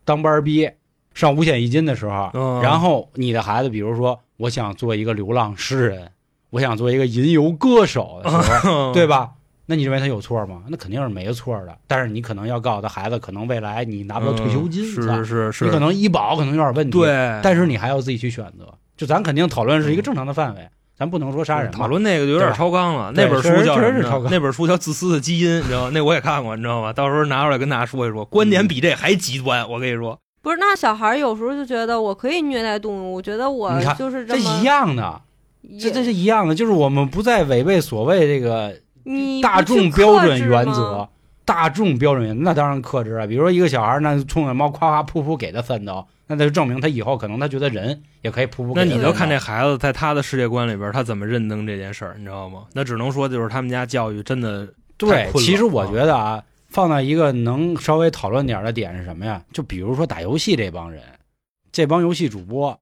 [0.06, 0.70] 当班儿逼、
[1.14, 6.12] 上五险一金的时候，嗯然后你的孩子，比如说我想做一个流浪诗人，
[6.50, 9.32] 我想做一个吟游歌手的时候，对吧？
[9.70, 10.64] 那你认为他有错吗？
[10.68, 11.78] 那肯定是没错的。
[11.86, 18.68] 但是你可能要告诉他，孩子可能未来你拿不到退休金，嗯是是是，你可能医保可能有点问题，对，但是你还要自己去选择。
[18.98, 23.12] 就咱肯定讨论是一个正常的范围，咱不能说杀人嘛讨论那个就有点超纲了。
[23.14, 23.78] 那本书叫
[24.32, 25.92] 那本书叫《自私的基因》，你知道吗？
[25.94, 26.92] 那我也看过，你知道吗？
[26.92, 29.70] 到时候拿出来跟大家说一说，观点比这还极端。
[29.70, 35.22] 我跟你说，不是，那小孩有时候就觉得我可以虐待动物，我觉得我你看这就是这一样的，
[35.80, 38.76] 这这是一样的，就是我们不再违背所谓这个
[39.10, 41.10] 你大众标准原则。
[41.46, 43.26] 大众标准原则，那当然克制啊。
[43.26, 48.74] 比如说一个小孩，那冲着猫夸夸噗噗给他三刀，那就证明他以后可能他觉得人也可以噗噗。
[48.76, 52.66] 那你就看这孩子在他的世界观里边，他怎么认登这件事儿，你知道吗？
[52.74, 54.68] 那只能说就是他们家教育真的
[55.00, 59.42] 太对，其实我觉得啊，放到一个能稍微讨论点的点是什么呀？
[59.52, 61.02] 就比如说打游戏这帮人，
[61.72, 62.80] 这帮游戏主播，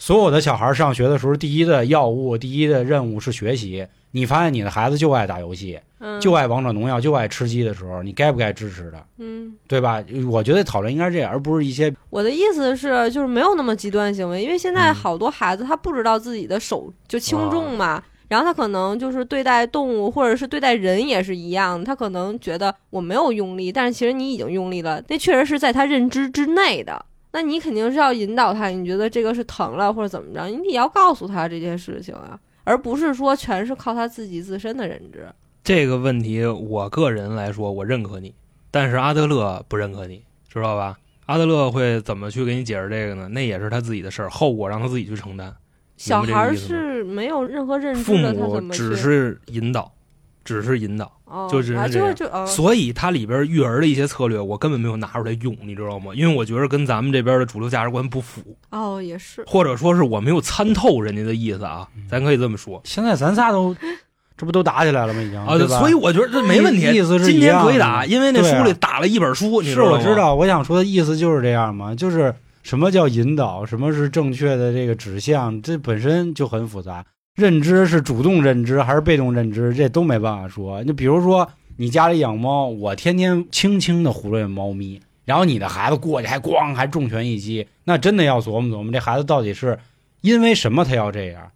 [0.00, 3.86] 所有的小孩上学的时候，第一的药物、第一的任务是学习。
[4.12, 8.98] 你发现你的孩子就爱打游戏，嗯就爱王者荣耀，就爱吃鸡的时候，你该不该支持他？
[9.18, 10.02] 嗯，对吧？
[10.28, 27.04] 我觉得讨论应该是这样，而不是一些我的意思是，就是没有那么极端行为，因为现在嗯好多孩子他不知道自己的手就轻重嘛，然后他可能就是对待动物或者是对待人也是一样，他可能觉得我没有用力，但是其实你已经用力了，那确实是在他认知之内的。
[27.32, 35.28] 那你肯定是要引导他，你觉得这个是疼了或者怎么着，你得要告诉他这件事情啊，而不是说全是靠他自己自身的认知。
[35.62, 38.34] 这个问题，我个人来说，我认可你，
[38.70, 40.98] 但是阿德勒不认可你，知道吧？
[41.26, 43.28] 阿德勒会怎么去给你解释这个呢？
[43.28, 45.54] 那也是他自己的事儿，后果让他自己去承担。
[45.96, 49.92] 小孩儿是没有任何认知的，他母怎么只是引导，
[50.44, 56.12] 只是引导，哦就只是啊这样就就哦所以它里边育儿的一些策略，我根本没有拿出来用，你知道吗？
[56.14, 63.76] 因为我觉得跟咱们这边的主流价值观不符，哦也是，或者说是我没有参透人家的意思啊，嗯咱可以这么说现在咱仨都，
[64.36, 65.20] 这不都打起来了吗？
[65.20, 65.56] 已经啊。
[65.58, 65.78] 对吧？
[65.78, 69.82] 所以我觉得这没问题，意思是今天可以打，因为那书里打了一本书，你是？
[69.82, 77.04] 我知道，我想说的意思就是这样嘛，就是什么叫引导，什么是正确的这个指向，这本身就很复杂。
[77.40, 80.82] 认知是主动认知还是被动认知，这都没办法说。
[80.84, 89.78] 你比如说，你家里养猫，我天天轻轻的胡乱猫咪，然后你的孩子过去还咣还重拳一击，那真的要琢磨琢磨，这孩子到底是
[90.20, 91.50] 因为什么他要这样，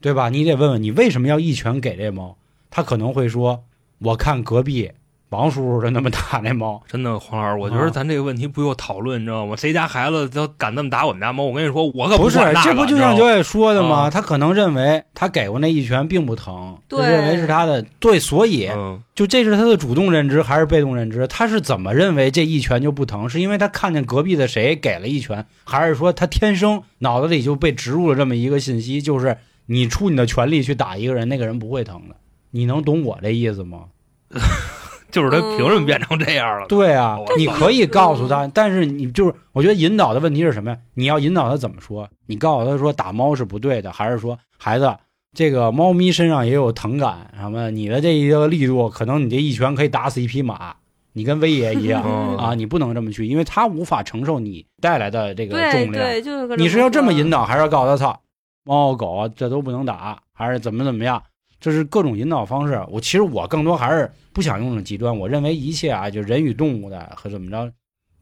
[0.00, 0.28] 对吧？
[0.28, 2.36] 你得问问你为什么要一拳给这猫，
[2.70, 3.64] 他可能会说，
[3.98, 4.92] 我看隔壁
[5.34, 6.80] 王叔叔的那么打那猫。
[6.88, 9.56] 真的，黄老师，我觉啊得咱这个问题不用讨论，你知道吗？
[9.56, 14.02] 谁家孩子都敢那么打我们家猫，我跟你说，我可不是这不就像九野说的吗？
[14.02, 21.26] 啊他可能认为他给过那一拳并不疼，对就认为是他的对，所以嗯，就这是他的主动认知还是被动认知？
[21.26, 23.28] 他是怎么认为这一拳就不疼？
[23.28, 32.14] 是因为他看见隔壁的谁给了一拳，还是说他天生脑子里就被植入了这么一个信息，就是你出你的全力去打一个人，那个人不会疼的？
[32.50, 33.86] 你能懂我这意思吗？
[35.14, 36.66] 就是他凭什么变成这样了？
[36.66, 40.76] 对啊，你可以告诉他，但是你就是，我觉得引导的问题是什么呀？
[40.94, 42.08] 你要引导他怎么说？
[42.26, 44.92] 你告诉他说打猫是不对的，还是说孩子，
[45.32, 47.70] 这个猫咪身上也有疼感，什么？
[47.70, 50.74] 你的这一个力度，可能你这一拳可以打死一匹马，
[51.12, 55.92] 你跟威爷一样嗯啊，你不能这么去，因为他无法承受你带来的这个重量。
[55.92, 58.20] 对，就是你是要这么引导，还是要告诉他操，
[58.64, 61.22] 猫狗这都不能打，还是怎么怎么样？
[61.64, 62.78] 这是各种引导方式。
[62.90, 65.18] 我其实我更多还是不想用这种极端。
[65.18, 67.72] 我认为一切啊，就人与动物的和怎么着，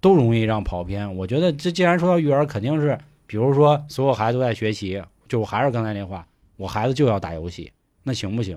[0.01, 1.13] 都容易让跑偏。
[1.17, 6.25] 我觉得这既然说到育儿，肯定是，比如说所有孩子都在学习，就我还是刚才那话，
[6.57, 7.73] 我孩子就要打游戏，
[8.05, 8.57] 那行不行？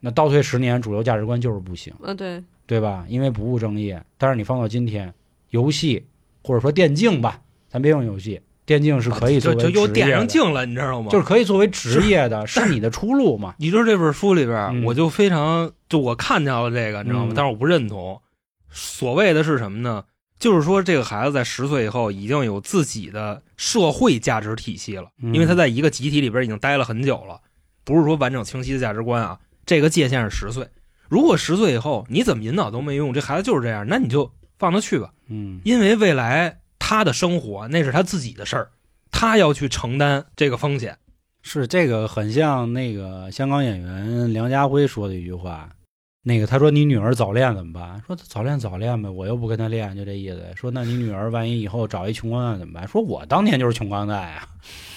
[0.00, 3.06] 那倒退十年，主流价值观就是不行，嗯对，对吧？
[3.08, 4.02] 因为不务正业。
[4.18, 5.14] 但是你放到今天，
[5.50, 6.04] 游戏
[6.42, 11.10] 或者说电竞吧，咱别用游戏，电竞是可以作为就就又点上镜了，你知道吗？
[11.10, 13.54] 就是可以作为职业的，是你的出路嘛？
[13.58, 17.32] 你知道这本书里边，嗯我就非常就我看到了这个，你知道吗？
[17.32, 18.20] 嗯但是我不认同。
[18.70, 20.04] 所谓的是什么呢？
[20.38, 27.40] 就是说这个孩子在十岁以后已经有自己的社会价值体系了，嗯因为他在一个集体里边已经待了很久了，
[27.84, 29.38] 不是说完整清晰的价值观啊。
[29.64, 30.66] 这个界限是十岁，
[31.08, 36.58] 如果十岁以后你怎么引导都没用，这孩子就是这样，那你就放他去吧，嗯因为未来
[36.94, 38.68] 他的生活那是他自己的事儿，
[39.10, 40.96] 他要去承担这个风险。
[41.42, 45.68] 是这个很像那个香港演员梁家辉说的一句话，
[46.22, 48.00] 那个他说你女儿早恋怎么办？
[48.06, 50.40] 说早恋早恋呗，我又不跟他恋，就这意思。
[50.54, 52.86] 说那你女儿万一以后找一穷光蛋怎么办？
[52.86, 54.46] 说我当年就是穷光蛋呀，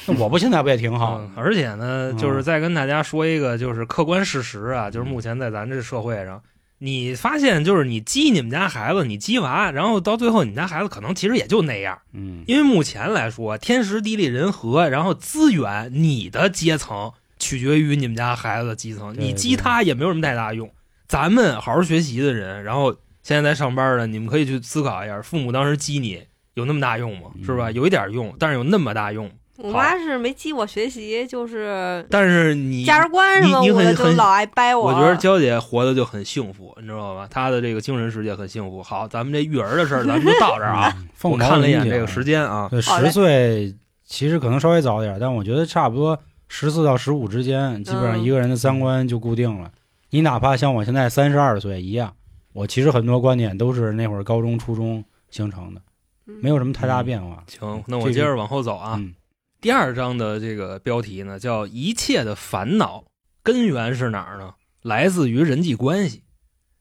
[0.05, 1.31] 那我不现在不也挺好 嗯？
[1.35, 6.39] 而且呢，嗯就是再跟大家说一个，就是客观事实啊，就是目前在咱这社会上，
[6.79, 20.69] 你发现就是你激你们家孩子，你激娃，然后到最后你们家孩子可能其实也就那样，嗯，因为目前来说，天时地利人和，然后资源，你的阶层取决于你们家孩子的基层，你激他也没有什么太大用。
[21.07, 26.21] 咱们好好学习的人，然后现在在上班的，你们可以去思考一下，父母当时激你
[26.53, 27.31] 有那么大用吗？
[27.43, 27.69] 是吧？
[27.71, 29.31] 嗯有一点用，但是有那么大用吗？
[29.57, 34.85] 我妈是没激我学习，就是但是你价值观什么，我很很的就老爱掰我。
[34.85, 37.27] 我觉得娇姐活的就很幸福，你知道吧？
[37.29, 38.83] 她的这个精神世界很幸福。
[38.83, 40.93] 好，咱们这育儿的事儿，咱们就到这儿啊。
[40.97, 46.17] 嗯，我看了一眼这个时间啊，对，十岁其实可能稍微早点儿，但我觉得差不多
[46.47, 49.71] 十四到十五之间，基本上嗯一个人的三观就固定了。
[50.11, 52.13] 你哪怕像我现在三十二岁一样，
[52.53, 55.81] 我其实很多观点都是那会儿高中、初中形成的，
[56.25, 57.43] 没有什么太大变化。
[57.47, 58.95] 行，那我接着往后走啊。
[58.99, 59.15] 嗯
[59.59, 63.05] 第二章的这个标题呢，叫“一切的烦恼
[63.41, 64.53] 根源是哪儿呢？
[64.83, 66.23] 来自于人际关系。”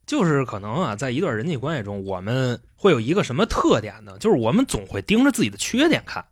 [0.05, 4.19] 就是可能啊，在一段人际关系中，我们会有一个什么特点呢？
[4.19, 6.27] 就是我们总会盯着自己的缺点看，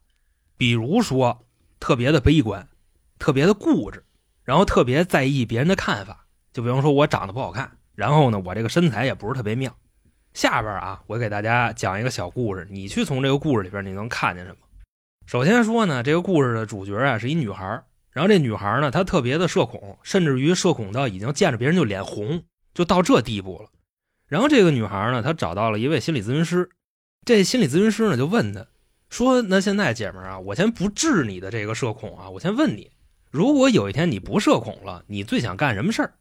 [0.59, 1.47] 比如说
[1.81, 2.69] 特别的悲观，
[3.19, 4.05] 特别的固执，
[4.43, 6.27] 然后特别在意别人的看法。
[6.53, 9.75] 就比方说我长得不好看，然后呢，我这个身材也不是特别妙。
[10.35, 14.59] 下边啊，我给大家讲一个小故事，你去从这个故事里边你能看见什么？
[15.27, 22.43] 首先说呢，这个故事的主角啊是一女孩，然后这女孩呢，她特别的社恐，甚至于社恐到已经见着别人就脸红，
[22.75, 23.71] 就到这地步了。
[24.29, 26.69] 然后这个女孩呢，她找到了一位心理咨询师，
[27.25, 28.67] 这心理咨询师呢就问她
[29.09, 32.91] 说：“那现在姐们啊，我先不治你的这个社恐啊，我先问你，
[33.31, 36.13] 如果有一天你不社恐了，你最想干什么事儿？”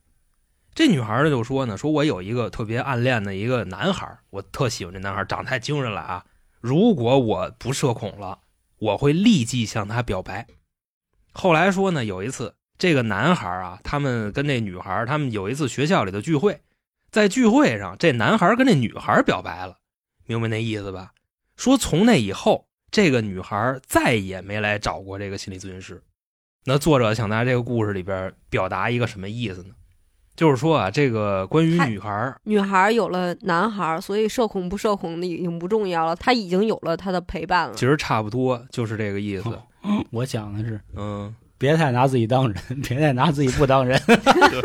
[0.73, 6.25] 这女孩呢就说呢：“说我有一个特别暗恋的一个男孩，我特喜欢这男孩，长得太精神了啊！
[6.61, 8.39] 如果我不社恐了。”
[8.83, 10.45] 我会立即向他表白。
[11.31, 16.59] 后来说呢，有一次这个男孩啊，他们跟那女孩，他们有一次学校里的聚会，
[17.09, 19.77] 在聚会上，这男孩跟那女孩表白了，
[20.25, 21.13] 明白那意思吧？
[21.55, 26.03] 说从那以后，这个女孩再也没来找过这个心理咨询师。
[26.65, 29.75] 那作者想在这个故事里边表达一个什么意思呢？
[30.35, 37.73] 就是说啊，这个关于女孩，女孩有了男孩，所以社恐不社恐的已经不重要了，她已经有了她的陪伴了。
[37.75, 39.49] 其实差不多就是这个意思。
[40.11, 43.99] 我想的是，嗯，别太 拿自己当人，别太拿自己不当人，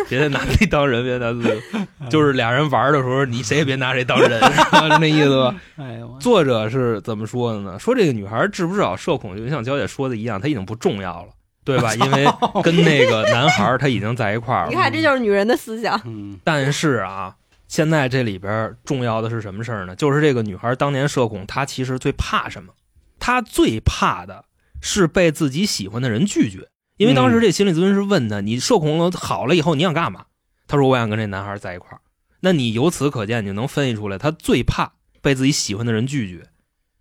[0.09, 1.61] 别太拿自己当人，别拿自己，
[2.09, 4.99] 就是俩人玩的时候，你谁也别拿谁当人，是吧？
[4.99, 5.55] 那意思吧？
[5.77, 7.79] 哎呦，作者是怎么说的呢？
[7.79, 11.29] 说这个女孩知不知道社恐，就像娇姐说的一样，她已经不重要了，
[11.69, 11.95] 对吧？
[11.95, 12.27] 因为
[12.62, 14.71] 跟那个男孩他已经在一块儿了。
[14.73, 16.01] 你看，这就是女人的思想。
[16.07, 19.95] 嗯但是啊，现在这里边重要的是什么事儿呢？
[19.95, 22.73] 就是这个女孩当年社恐，她其实最怕什么？
[23.21, 24.47] 她最怕的
[24.81, 26.69] 是被自己喜欢的人拒绝。
[26.97, 30.25] 因为当时这心理咨询师问她：“你社恐了好了以后，你想干嘛？”
[30.66, 32.01] 她说：“我想跟这男孩在一块儿。”
[32.41, 36.47] 那你由此可见，你就能分析出来，她最怕被自己喜欢的人拒绝。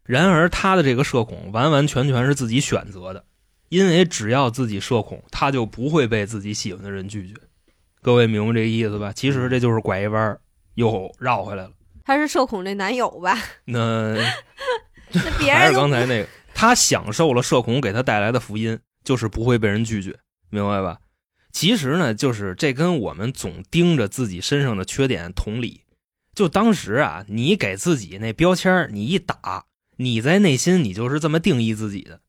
[0.04, 3.24] 然而，她的这个社恐完完全全是自己选择的，
[3.70, 7.36] 因为只要自己社恐，他就不会被自己喜欢的人拒绝。
[8.02, 9.12] 各位明白这个意思吧？
[9.14, 10.40] 其实这就是拐一弯儿
[10.76, 11.72] 又绕回来了。
[12.06, 13.38] 他是社恐这男友吧？
[13.66, 14.16] 那
[15.12, 20.18] 那别还是刚才那个，他享受了社恐给他带来的福音，就是不会被人拒绝，
[20.50, 21.00] 明白吧？
[21.52, 25.82] 其实呢，就是这跟我们总盯着自己身上的缺点同理。
[26.36, 29.66] 就当时啊，你给自己那标签你一打，
[29.98, 32.20] 你在内心你就是这么定义自己的。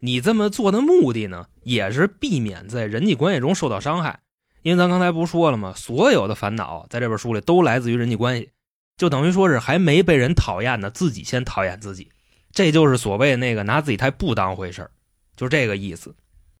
[0.00, 4.20] 你这么做的目的呢，也是避免在人际关系中受到伤害。
[4.62, 5.72] 因为咱刚才不是说了吗？
[5.76, 8.50] 所有的烦恼在这本书里都来自于人际关系，
[8.96, 12.10] 就等于说是还没被人讨厌呢，自己先讨厌自己。
[12.52, 14.90] 这就是所谓那个拿自己太不当回事儿，
[15.36, 16.14] 就这个意思。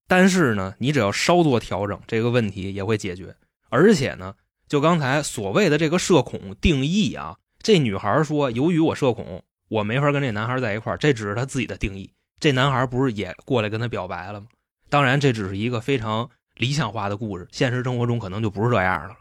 [0.06, 3.34] 但是呢，你只要稍作调整，这个问题也会解决。
[3.68, 4.34] 而且呢，
[4.68, 12.10] 就刚才所谓的这个社恐定义啊，这女孩说，由于我社恐，我没法跟这男孩在一块儿，这只是她自己的定义。
[12.40, 14.46] 这男孩不是也过来跟他表白了吗？
[14.88, 19.14] 当然，这只是一个非常理想化的故事，现实生活中可能就不是这样的了，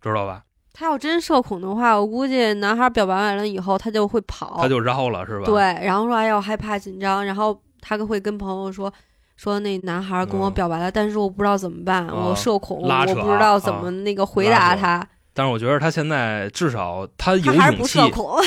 [0.00, 0.44] 知道吧？
[0.72, 4.58] 他要真社恐的话，我估计男孩表白完了以后，他就会跑。
[4.62, 5.46] 他就绕了，是吧？
[5.46, 8.92] 对，然后说哎呀我害怕紧张，然后他会跟朋友说
[9.36, 15.04] 说那男孩跟我嗯表白了，但是我不知道怎么办，哦我社恐，拉扯我不知道怎啊么那个回答他，
[15.34, 17.98] 但是我觉得他现在至少他有勇气。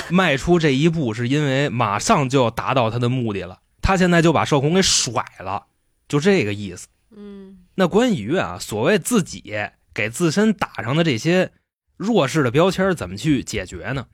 [0.09, 3.57] 迈出这一步，是因为马上就要达到他的目的了。
[3.83, 5.67] 他现在就把社恐给甩了，
[6.07, 6.87] 就这个意思。
[7.15, 9.55] 嗯，那关于啊，所谓自己
[9.93, 11.51] 给自身打上的这些
[11.97, 14.07] 弱势的标签，怎么去解决呢？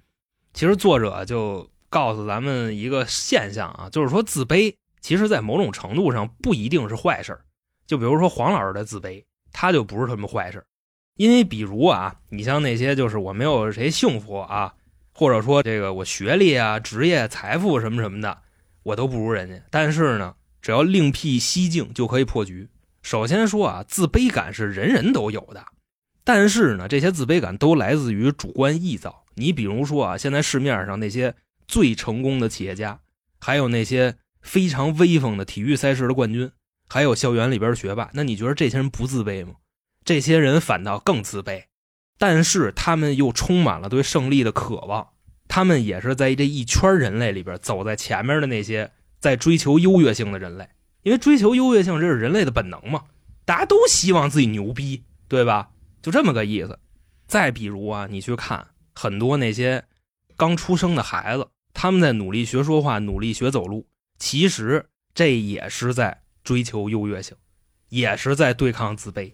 [0.54, 7.42] 其实作者就告诉咱们一个现象啊，就是说自卑，其实在某种程度上不一定是坏事儿
[7.88, 10.66] 就比如说黄老师的自卑，他就不是什么坏事
[11.16, 14.74] 因为比如啊，你像那些就是我没有谁幸福啊，
[15.14, 18.38] 或者说这个我学历啊、职业、财富什么什么的，
[18.84, 19.62] 我都不如人家。
[19.70, 22.70] 但是呢，只要另辟蹊径就可以破局。
[23.02, 25.66] 首先说啊，自卑感是人人都有的，
[26.24, 29.24] 但是呢，这些自卑感都来自于主观臆造。
[29.36, 31.34] 你比如说啊，现在市面上那些
[31.68, 33.00] 最成功的企业家，
[33.40, 36.52] 还有那些非常威风的体育赛事的冠军，
[36.90, 39.54] 还有校园里边的学霸，那你觉得这些人不自卑吗？
[40.04, 41.64] 这些人反倒更自卑，
[42.18, 45.08] 但是他们又充满了对胜利的渴望。
[45.50, 48.90] 他们也是在这一圈人类里边走在前面的那些
[49.20, 50.70] 在追求优越性的人类，
[51.02, 53.04] 因为追求优越性这是人类的本能嘛，
[53.44, 55.72] 大家都希望自己牛逼，对吧？
[56.02, 56.80] 就这么个意思。
[57.28, 59.84] 再比如啊，你去看很多那些
[60.38, 63.88] 刚出生的孩子，他们在努力学说话，努力学走路，
[64.18, 67.36] 其实这也是在追求优越性，
[67.90, 69.34] 也是在对抗自卑，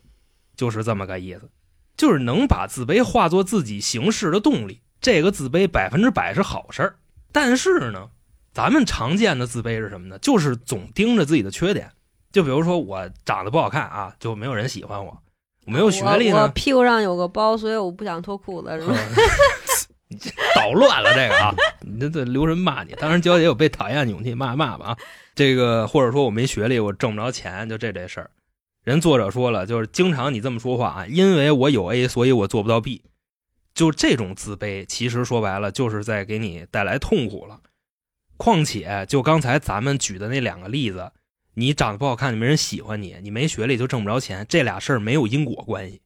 [0.55, 1.49] 就是这么个意思。
[1.97, 6.95] 就是能把自卑化作自己行事的动力，这个自卑百分之百是好事儿。
[7.31, 8.09] 但是呢，
[8.51, 10.17] 咱们常见的自卑是什么呢？
[10.17, 11.91] 就是总盯着自己的缺点。
[12.31, 15.15] 就比如说我长得不好看啊，就没有人喜欢我；
[15.67, 18.95] 我没有学历呢，屁股上有个包，所以我不想脱裤子，是吧？
[20.55, 21.53] 捣乱了这个啊！
[21.81, 24.97] 你这这留人骂你，当然娇姐有被讨厌的勇气，骂骂吧啊！
[25.35, 28.31] 这个或者说我没学历，我挣不着钱，就这这事儿。
[28.83, 33.03] 人作者说了，就是经常你这么说话啊，因为我有 A，所以我做不到 B。
[33.75, 37.59] 就这种自卑，其实说白了就是在给你带来痛苦了。
[38.37, 41.11] 况且，就刚才咱们举的那两个例子，
[41.53, 46.01] 你长得不好看，就没人喜欢你；你没学历就挣不着钱，这俩事儿没有因果关系，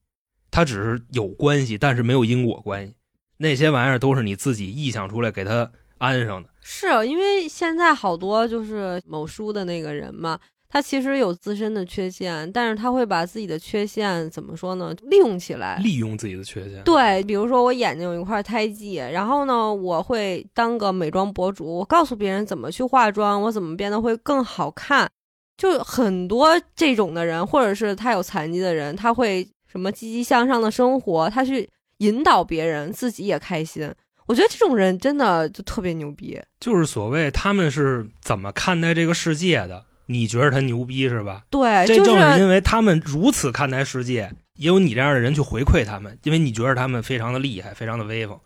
[0.51, 2.95] 它只是有关系，但是没有因果关系。
[3.37, 6.49] 那些玩意儿都是你自己臆想出来给它安上的。
[6.61, 10.39] 是因为现在好多就是某书的那个人嘛，
[10.71, 14.93] 他其实有自身的缺陷，但是他会把自己的缺陷怎么说呢？
[15.01, 15.77] 利用起来。
[15.77, 16.83] 利用自己的缺陷。
[16.83, 25.09] 对，比如说我眼睛有一块胎记，然后呢，我会当个美妆博主，我告诉别人怎么去化妆，我怎么变得会更好看。
[25.57, 31.67] 就很多这种的人，或者是他有残疾的人，他会什么积极向上的生活，他去
[31.97, 33.91] 引导别人，自己也开心。
[34.27, 36.39] 我觉得这种人真的就特别牛逼。
[36.59, 39.83] 就是所谓他们是怎么看待这个世界的？
[40.11, 41.43] 你觉得他牛逼是吧？
[41.51, 48.39] 对，这正是因为他们如此看待世界，也有你这样的人去回馈他们，因为你觉得他们非常的厉害，非常的威风，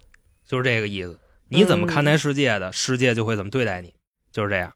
[0.45, 1.17] 就是这个意思。
[1.47, 3.93] 你怎么看待世界的，世界就会怎么对待你，
[4.29, 4.73] 就是这样。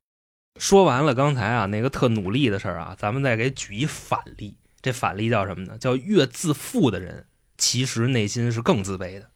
[0.58, 4.58] 说完了刚才啊那个特努力的事儿啊，咱们再给举一反例。
[4.82, 5.78] 这反例叫什么呢？
[5.78, 7.26] 叫越自负的人，
[7.58, 9.30] 其实内心是更自卑的。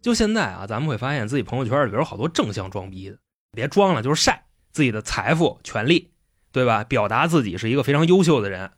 [0.00, 3.18] 就现在啊，咱们会发现自己朋友圈里边有好多正向装逼的，
[3.50, 6.12] 别装了，就是晒自己的财富、权利。
[6.52, 6.84] 对吧？
[6.84, 8.70] 表达自己是一个非常优秀的人，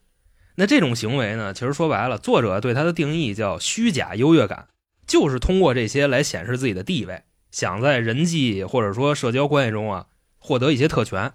[0.56, 1.54] 那这种行为呢？
[1.54, 4.68] 其实说白了，作者对他的定义叫虚假优越感，
[5.06, 10.06] 就是通过这些来显示自己的地位，想在人际或者说社交关系中啊
[10.38, 11.32] 获得一些特权。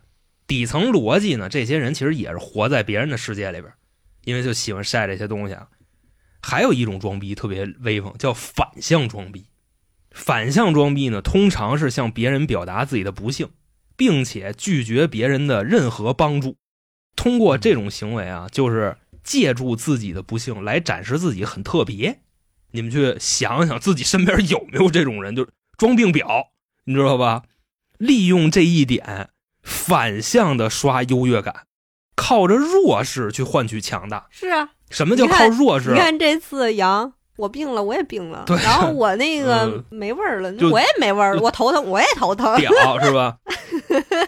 [0.48, 3.74] 底层逻辑呢，这些人其实也是活在别人的世界里边，
[4.26, 5.70] 因为就喜欢晒这些东西啊。
[6.42, 9.48] 还有一种装逼特别威风，叫反向装逼。
[10.12, 13.50] 反向装逼呢，通常是向别人表达自己的不幸。
[13.96, 16.58] 并且拒绝别人的任何帮助，
[17.16, 22.20] 通过这种行为啊，就是借助自己的不幸来展示自己很特别。
[22.72, 26.48] 你们去想想自己身边有没有这种人，就是装病表，
[26.84, 27.44] 你知道吧？
[27.98, 29.30] 利用这一点
[29.64, 31.68] 反向的刷优越感，
[32.16, 34.28] 靠着弱势去换取强大。
[34.30, 35.92] 是啊，什么叫靠弱势？
[35.92, 37.14] 你看这次杨。
[37.38, 42.72] 我病了，我也病了， 然后我那个没味儿了，我也没味儿了，我头疼，我也头疼，屌
[43.04, 43.38] 是吧？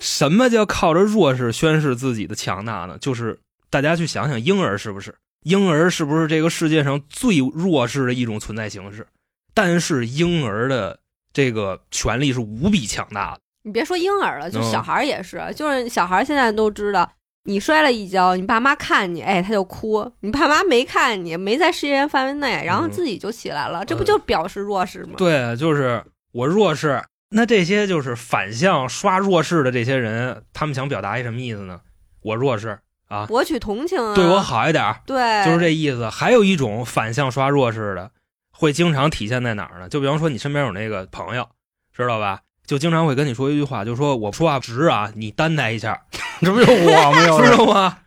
[0.01, 2.97] 什么叫靠着弱势宣示自己的强大呢？
[2.99, 3.39] 就是
[3.69, 5.15] 大家去想想，婴儿是不是？
[5.43, 9.07] 婴儿是不是这个世界上最弱势的一种存在形式？
[9.53, 10.99] 但是婴儿的
[11.31, 13.39] 这个权利是无比强大的。
[13.63, 17.09] 你别说婴儿了，就小孩也是，就是小孩现在都知道。
[17.47, 25.13] 你摔了一跤，你爸妈看你，哎，他就哭；你爸妈没看你，没在视线范围内，然后自己就起来了，这不就表示弱势吗？
[25.17, 27.01] 对，就是我弱势。
[27.29, 31.79] 那这些就是反向刷弱势的这些人，他们想表达一什么意思呢？
[32.21, 36.09] 我弱势啊，博取同情，对我好一点，对，就是这意思。
[36.09, 38.11] 还有一种反向刷弱势的，
[38.51, 39.87] 会经常体现在哪儿呢？
[39.89, 41.47] 就比方说你身边有那个朋友，
[41.93, 42.41] 知道吧？
[42.67, 45.99] 就经常会跟你说一句话，就说我说话直啊，你担待一下。
[46.41, 47.41] 这不就我吗？
[47.41, 47.97] 知道吗？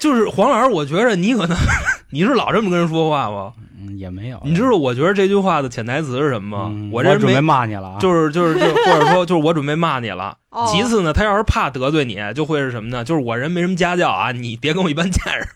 [0.00, 1.56] 就是黄老师，我觉着你可能
[2.10, 3.52] 你是老这么跟人说话吗？
[3.80, 4.40] 嗯，也没有。
[4.44, 6.90] 你知道我觉得这句话的潜台词是什么吗？
[6.92, 10.36] 我这准备骂你了，就是就是就或者说就是我准备骂你了。
[10.72, 13.04] 其次呢，他要是怕得罪你，就会是什么呢？
[13.04, 15.48] 就是我人没什么家教啊，你别跟我一般见识，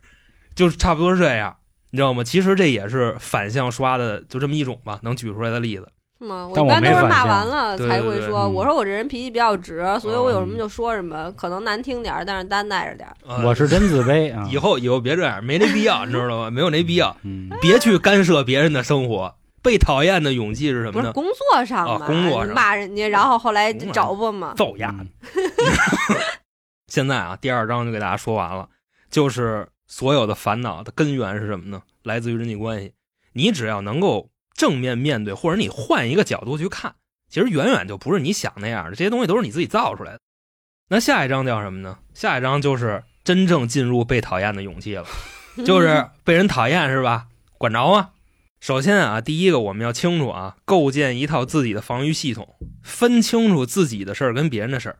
[0.54, 1.56] 就是差不多是这样，
[1.90, 2.22] 你知道吗？
[2.22, 5.88] 其实这也是反向刷的，就这么一种吧，能举出来的例子。
[6.22, 6.48] 吗？
[6.48, 8.48] 我一般都是骂完了才会说。
[8.48, 13.08] 我说我这人脾气比较直，所以我有什么就说什么，可能难听点但是担待着点
[13.44, 14.48] 我是真自卑啊！
[14.50, 16.50] 以后以后别这样，没那必要，你知道吗？
[16.50, 17.16] 没有那必要，
[17.60, 19.34] 别去干涉别人的生活。
[19.62, 21.12] 被讨厌的勇气是什么呢？
[21.12, 22.06] 不是工作上嘛？
[22.06, 24.54] 工作上骂人家，然后后来找不嘛？
[24.56, 24.92] 揍丫！
[26.88, 28.68] 现在啊，第二章就给大家说完了，
[29.08, 31.82] 就是所有的烦恼的根源是什么呢？
[32.02, 32.92] 来自于人际关系。
[33.34, 34.31] 你只要能够。
[34.54, 36.94] 正面面对，或者你换一个角度去看，
[37.28, 38.90] 其实远远就不是你想那样的。
[38.90, 40.20] 这些东西都是你自己造出来的。
[40.88, 41.98] 那下一章叫什么呢？
[42.14, 45.06] 下一章就是真正进入被讨厌的勇气了，
[45.64, 47.26] 就是被人讨厌是吧？
[47.58, 48.10] 管着吗？
[48.60, 54.98] 首先啊，第一个我们要清楚啊，构建一套自己的防御系统，分清楚自己的事儿跟别人的事儿。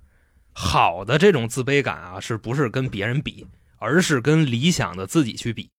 [0.53, 3.47] 好的这种自卑感啊，是不是跟别人比，
[3.79, 5.71] 而是跟理想的自己去比。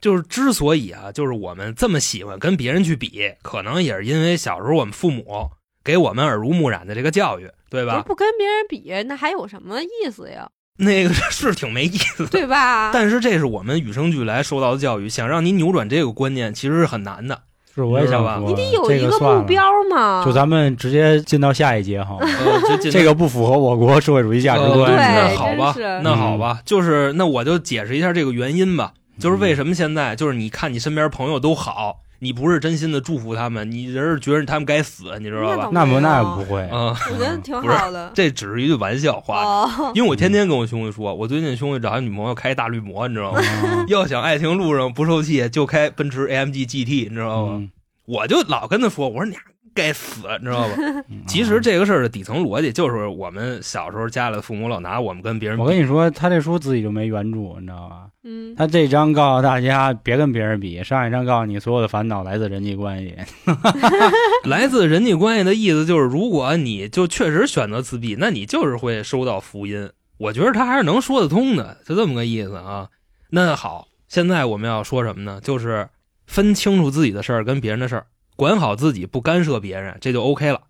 [0.00, 5.50] 就是之所以啊，就是我们这么喜欢跟别人去比，可能也是因为小时候我们父母
[5.82, 8.02] 给我们耳濡目染的这个教育，对吧？
[8.06, 10.48] 不跟别人比，那还有什么意思呀？
[10.80, 12.92] 那个是挺没意思，对吧？
[12.92, 17.40] 但是这是我们与生俱来受到的教育，想让您扭转这个观念，其实是很难的。
[17.74, 20.24] 是，我也想说，你得有一个目标嘛。
[20.24, 22.16] 就咱们直接进到下一节哈，
[22.92, 24.94] 这个不符合我国社会主义价值观。
[24.94, 28.92] 那好吧，那好吧，就是那我就解释一下这个原因吧。
[29.18, 30.14] 就是为什么现在？
[30.16, 35.68] 就是你看你身边朋友都好，你不是真心的祝福他们，你人是觉得他们该死，你知道吧？
[35.72, 38.10] 那不那不会，嗯，我觉得挺好的。
[38.14, 43.40] 这只是一句玩笑话，因为我天天跟我兄弟说，我最近兄弟找一女朋友开大绿魔，你知道吗？
[43.88, 47.68] 要想爱情路上不受气，就开奔驰 AMG GT，你知道吗？
[48.06, 49.36] 我就老跟他说，我说你
[49.78, 50.74] 该死，你知道吧？
[51.08, 58.08] 嗯其实这个事儿的底层逻辑就是我们小时候家里的父母老拿我们跟别人比，我跟你说，他这书自己就没原著，你知道吧？
[58.24, 63.14] 嗯，他这章告诉大家别跟别人比，上一章告诉你所有的烦恼来自人际关系。
[64.44, 69.88] 来自人际关系的意思就是，如果你就确实选择自闭，那你就是会收到福音。
[70.18, 72.88] 我觉得他还是能说得通的，就这么个意思啊。
[73.30, 75.40] 那好，现在我们要说什么呢？
[75.40, 75.88] 就是
[76.26, 78.06] 分清楚自己的事儿跟别人的事儿，
[78.38, 80.60] 管好自己，不干涉别人，这就 OK 了。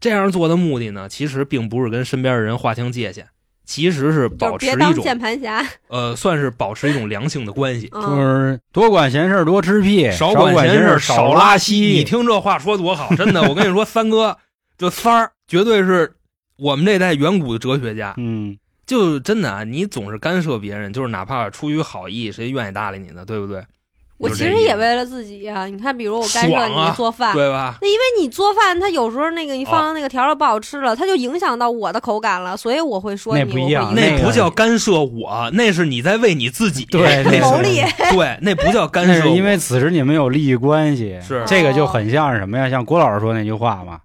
[0.00, 3.28] 这样做的目的呢，其实并不是跟身边的人划清界限，
[3.64, 5.64] 其实是保持一别当种键盘侠。
[5.86, 7.86] 呃，算是保持一种良性的关系。
[7.94, 11.76] 就嗯，是多管闲事儿多吃屁，少管闲事儿少拉稀。
[11.76, 14.36] 你听这话说多好，真的，我跟你说，三哥
[14.76, 16.12] 这三儿绝对是
[16.58, 18.14] 我们这代远古的哲学家。
[18.16, 23.24] 嗯，就真的啊，你总是干涉别人，就是哪怕出于好意，谁愿意搭理你呢？
[23.24, 23.64] 对不对？
[24.18, 27.76] 我其实也为了自己呀、你看，比如我干涉你做饭，对吧？
[27.82, 33.44] 那因为你做饭，它有时候那个你哦放的那个调料不好吃了，它就影响到我的口感了，所以我会说你。
[33.44, 36.86] 那不一样那不叫干涉我，那是你在为你自己。
[36.90, 37.80] 对那是谋利。
[38.10, 42.70] 对，那不叫干那是涉，因为此时你们有利益关系，是这个就很像是什么呀？
[42.70, 44.00] 像郭老师说那句话嘛，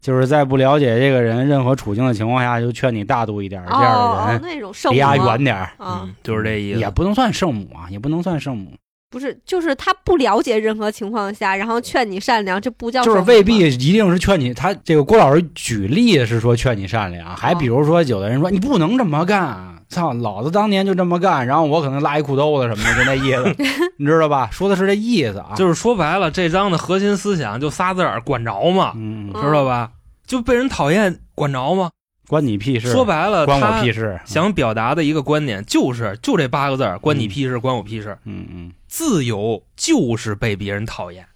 [0.00, 6.80] 就是在不了解这个人任何处境的情况下，就劝你大度一点，这样的人那种圣离他远点儿，啊，嗯，就是这意思。
[6.80, 8.72] 也不能算圣母啊，也不能算圣母，
[9.12, 14.54] 不是，就是他不了解任何情况下，然后劝你善良，这不叫就是未必一定是劝你。
[14.54, 19.68] 他这个郭老师举例是说劝你善良，还比如说有的人说你不能这么干。
[19.90, 23.54] 操，老子当年就这么干，然后我可能拉一裤兜子什么的，就那意思，
[23.98, 24.48] 你知道吧？
[24.50, 28.92] 说的是这意思啊，就是说白了，这章的核心思想就仨字儿：管着吗？
[28.96, 29.90] 嗯，嗯知道吧？
[30.26, 31.90] 就被人讨厌，管着吗？
[32.28, 32.90] 关你屁事。
[32.90, 34.20] 说白了，关我屁事。
[34.24, 38.16] 想表达的一个观点就是，就这八个字儿：关你屁事，关我屁事。
[38.24, 41.26] 嗯嗯，自由就是被别人讨厌，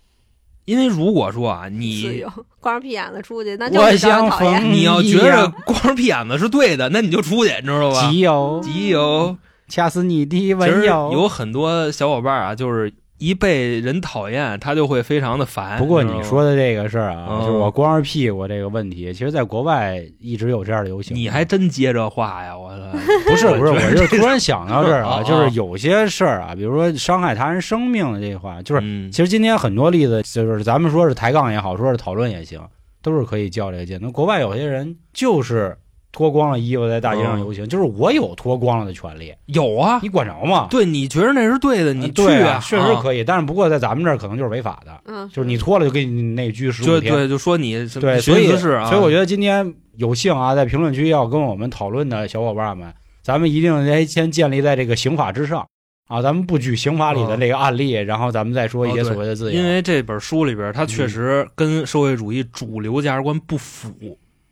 [0.65, 4.61] 因为如果说啊，自你由，光着屁眼子出去，那就我是想讨厌。
[4.61, 8.11] 疯你要觉一着光着屁眼子是对的，那你就出去，你知道吧？
[8.11, 9.37] 基友，基友，
[9.69, 11.11] 掐死你的其实温柔。
[11.13, 15.79] 有很多小伙伴啊，就是一被人讨厌，他就会非常的烦。
[15.79, 21.17] 不过你说的这个事儿啊，嗯就是我光着屁股这个问题，其实在国外一直有这样的游行。
[21.17, 22.57] 你还真接这话呀？
[22.57, 22.99] 我操
[23.29, 32.61] 不是不是，我就是突然想到这儿啊， 啊就是有些事儿啊，比如说伤害他人生命的这话，就是嗯其实今天很多例子，就是咱们说是抬杠也好，说是讨论也行，
[33.03, 33.99] 都是可以较这个劲。
[34.03, 35.77] 那国外有些人就是
[36.17, 40.67] 脱光了衣服在大街上游行，就是我有脱光了的权利，有啊，你管着吗？
[40.71, 42.87] 对，你觉得那是对的，你去对啊，确实。
[43.03, 47.13] 可以，但是不过在咱们这儿可能就是违法的，嗯，就是你脱了就给你那拘十五天。
[47.13, 52.91] 对，就说你对，所以是啊，所以我觉得今天有幸啊，在评论区要跟我们讨论的小伙伴们，
[53.23, 55.67] 咱们一定得先建立在这个刑法之上。
[56.09, 59.59] 啊，咱们不举刑法里的那个案例，然后咱们再说一些所谓的自由。
[59.59, 61.09] 因为这本书里边，它确嗯。
[61.09, 63.91] 实跟社会主义主流价值观不符，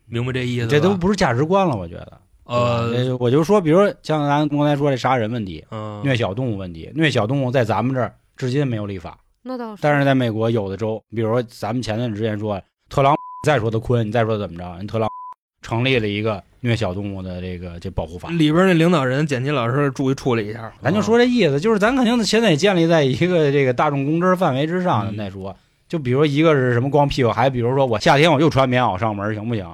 [0.07, 0.67] 明白这意思？
[0.67, 2.21] 这都不是价值观了，我觉得。
[2.45, 9.81] 呃，我就说，比如像咱刚才说这杀人问题、嗯，虐小动物问题，虐小动物在咱们这儿至今没有立法，那倒是。
[9.81, 18.29] 但是在美国有的州，比如说咱们前段时间说特朗普，再说的坤，你再说怎么着，人特朗普成立了一个虐小动物的这个这保护法。
[18.29, 20.71] 里边那领导人简金老师注意处理一下。
[20.83, 25.57] 咱就说这意思，就是咱肯定现在也建立在一个这个大众公知范围之上，再说。
[25.89, 29.67] 就比如一个是什么光屁股，还比如说我夏天我就穿棉袄上门，行不行？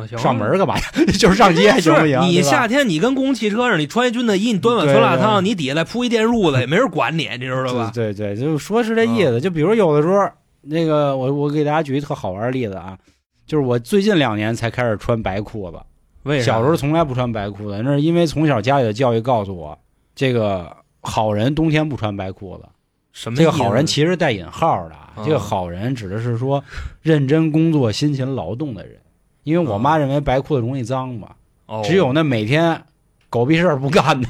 [0.00, 0.82] 行行，上门干嘛呀？
[1.18, 2.20] 就是上街行不行？
[2.20, 7.90] 是你夏天你跟公共汽车上，你穿一军大衣，你端碗酸辣汤，你底下再铺一电褥子，也没人管你，你知道吧？
[7.94, 9.40] 对对对，就说是这意思。
[9.40, 10.28] 就比如有的时候，
[10.62, 12.98] 那个我我给大家举一特好玩的例子啊，
[13.46, 15.78] 就是我最近两年才开始穿白裤子，
[16.24, 19.78] 为小时候从来不穿白裤子，那是因为从小家里的教育告诉我，
[20.14, 22.64] 这个好人冬天不穿白裤子。
[23.12, 26.62] 什么这个好人其实带引号的这个好人指的是说
[27.00, 28.98] 认真工作、辛勤劳动的人。
[29.46, 31.28] 因为我妈认为白裤子容易脏嘛，
[31.66, 32.82] 哦只有那每天
[33.30, 34.28] 狗屁事儿不干的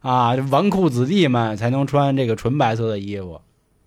[0.00, 3.38] 啊，纨绔子弟们才能穿这个纯白色的衣服。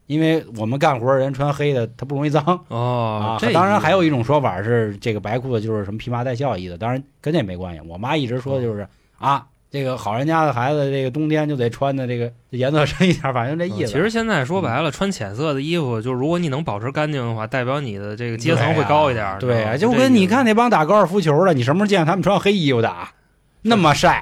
[0.05, 2.61] 因为我们干活的人穿黑的，它不容易脏啊。
[2.69, 7.81] 哦这当然还有一一种说法是，这个白裤子就是什么披麻戴孝意思，当然跟这没关系。
[7.87, 8.87] 我妈一直说的就是
[9.17, 13.85] 啊，这个好人家的孩子，这个冬天就得穿的这个颜色深一点，反正这意思。
[13.85, 19.39] 嗯其实现在说白了，穿浅色的衣服，就如果你能保持干净的话，代表你的这个阶层会高一点。
[19.39, 23.13] 对啊，啊，就跟你看那帮打高尔夫球的，你什么时候见他们穿黑衣服的啊？
[23.61, 24.21] 那么晒，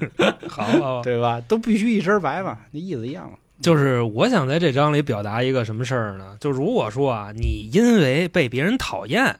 [0.46, 1.40] 好好，对吧？
[1.48, 3.38] 都必须一身白嘛，那意思一样嘛。
[3.62, 6.36] 就是我想在这章里表达一个什么事儿呢？
[6.40, 9.36] 就如果说啊，你因为被别人讨厌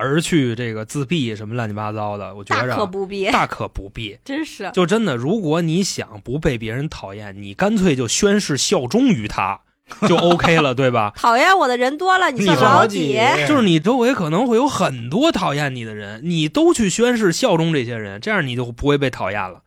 [0.00, 4.18] 而去这个自闭什么乱七八糟的，我觉大着啊可不必， 大可不必。
[4.24, 9.60] 真是就真的，如果你想不被别人讨厌，你干脆就宣誓效忠于他，
[10.08, 11.12] 就 OK 了，对吧？
[11.16, 12.86] 讨厌我的人多了，你算算老？
[12.86, 19.62] 几就是你周围可能会有很多讨厌你的人，你都去宣誓效忠这些人，这样你就不会被讨厌了。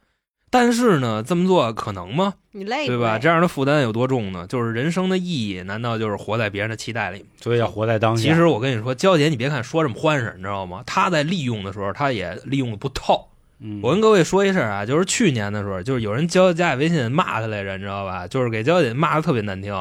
[0.54, 2.36] 但是呢，这么做可能吗？
[2.51, 3.18] 你累对吧？
[3.18, 4.45] 这样的负担有多重呢？
[4.45, 7.26] 就是人生的意义，难道就是活在别人的期待里？
[7.41, 8.22] 所以要活在当下。
[8.22, 10.84] 其实我跟你说，娇姐，你别看说这么欢实，你知道吗？
[10.86, 13.30] 她在利用的时候，她也利用的不透。
[13.60, 18.28] 嗯，我跟各位说一声啊，就是去年的时候，就是有人加加微信骂她来着，你知道吧？
[18.28, 19.74] 就是给娇姐骂的特别难听，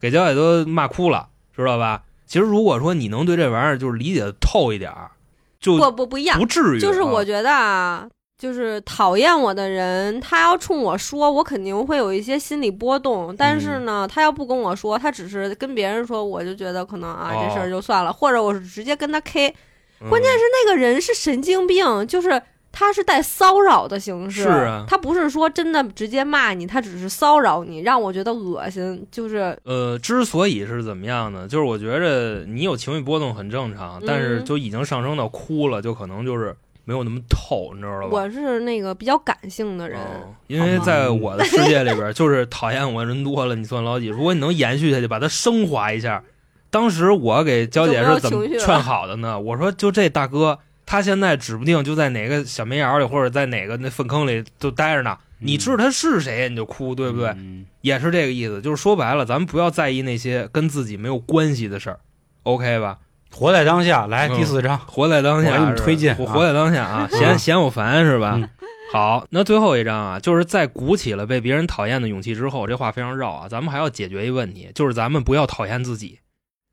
[0.00, 2.02] 给娇姐都骂哭了，知道吧？
[2.26, 5.12] 其实如果说你能对这玩意儿就是理解的透一点儿，
[5.60, 6.80] 就不不不一样不，至于。
[6.80, 8.08] 就是我啊觉得啊，
[8.38, 13.34] 就是讨厌我的人，他要冲我说，我肯定会有一些心理波动。
[13.36, 19.48] 但是呢，他要不跟我说，他只是跟别人说，我就觉得可能啊，哦这事儿就算了，或者我是直接跟他 K。
[19.48, 29.06] 嗯关键是那个人是神经病，就是他是带骚扰的形式，是啊他不是说真的直接骂你，他只是骚扰你，让我觉得恶心。
[29.10, 31.48] 就是呃，之所以是怎么样呢？
[31.48, 36.54] 就是我觉着你有情绪波动很正常，但是嗯就已经上升到哭了，就可能就是
[36.86, 38.08] 没有那么透，你知道吧？
[38.12, 44.06] 我是那个比较感性的人，哦因为在我的世界里边， 就是讨厌我人多了，你算老几？
[44.06, 46.22] 如果你能延续下去，把它升华一下。
[46.70, 49.38] 当时我给娇姐是怎么劝好的呢？
[49.40, 55.18] 我说，就这大哥，他现在指不定就在哪个小煤窑里，或者在哪个那粪坑里就待着呢。
[55.38, 57.28] 你知道他是谁，你就哭，对不对？
[57.30, 58.60] 嗯也是这个意思。
[58.62, 62.00] 就是说白了，咱们不要在意那些跟自己没有关系的事儿
[62.44, 62.98] ，OK 吧？
[63.36, 64.06] 活在当下。
[64.06, 68.32] 来嗯第四章，活在当下，我给你是吧推荐我活活在当下啊，嫌嫌我烦是吧？
[68.36, 68.48] 嗯
[68.92, 76.20] 好，那最后一章啊，就是在鼓起了被别人讨厌的勇气之后，这话非常绕啊，咱们还要解决一个问题，就是咱们不要讨厌自己，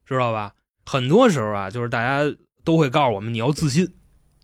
[0.05, 0.53] 知道吧？
[0.85, 2.33] 很多时候啊，就是大家
[2.63, 3.91] 都会告诉我们你要自信，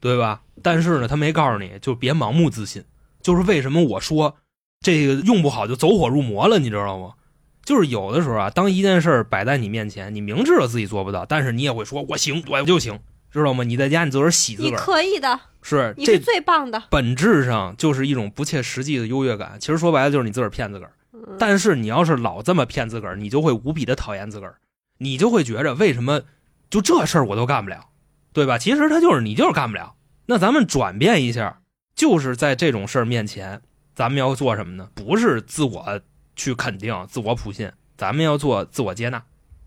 [0.02, 0.42] 对吧？
[0.62, 2.84] 但是呢，他没告诉你就别盲目自信。
[3.22, 4.36] 就是为什么我说
[4.82, 7.12] 这个用不好就走火入魔了，你知道吗？
[7.70, 13.00] 就是有的时候啊，当一件事儿摆在你面前，你明知道自己做不到，但是你也会说我行，我就行，
[13.32, 13.64] 知道吗？
[13.64, 16.82] 你在家你自个儿洗自你个儿，可以的，你是你是最棒的。
[16.90, 19.56] 本质上就是一种不切实际的优越感。
[19.60, 20.94] 其实说白了就是你自个儿骗自个儿。
[21.14, 24.56] 嗯但是你要是老这么骗自个儿，你就会无比的讨厌自个儿，
[24.98, 26.22] 你就会觉着为什么
[26.72, 27.90] 就这事儿我都干不了，
[28.34, 28.58] 对吧？
[28.58, 29.94] 其实他就是你就是干不了。
[30.26, 31.60] 那咱们转变一下，
[31.94, 33.62] 就是在这种事儿面前，
[33.94, 34.90] 咱们要做什么呢？
[34.96, 36.02] 不是自我
[36.40, 39.22] 去肯定、自我普信，咱们要做自我接纳。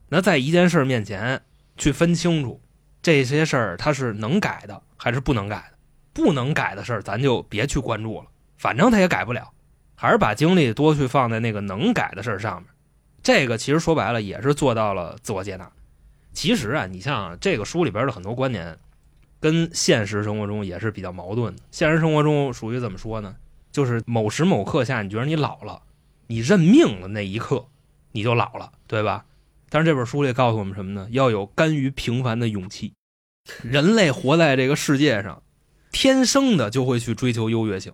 [0.09, 1.43] 那在一件事儿面前
[1.77, 2.63] 去分清楚，
[3.03, 5.79] 这些事儿它是能改的还是不能改的。
[6.15, 9.51] 不能改的事儿，咱就别去关注了，反正他也改不了。
[9.95, 12.71] 还是把精力多去放在那个能改的事儿上面。
[13.23, 15.71] 这个其实说白了也是做到了自我接纳。
[16.33, 18.79] 其实啊，你像这个书里边的很多观点，
[19.41, 21.63] 跟现实生活中也是比较矛盾的。
[21.71, 23.37] 现实生活中属于怎么说呢？
[23.71, 25.81] 就是某时某刻下，你觉得你老了，
[26.33, 27.69] 你认命了那一刻，
[28.13, 29.27] 你就老了，对吧？
[29.69, 31.07] 但是这本书里告诉我们什么呢？
[31.11, 32.95] 要有甘于平凡的勇气。
[33.63, 35.43] 人类活在这个世界上，
[35.91, 37.93] 天生的就会去追求优越性。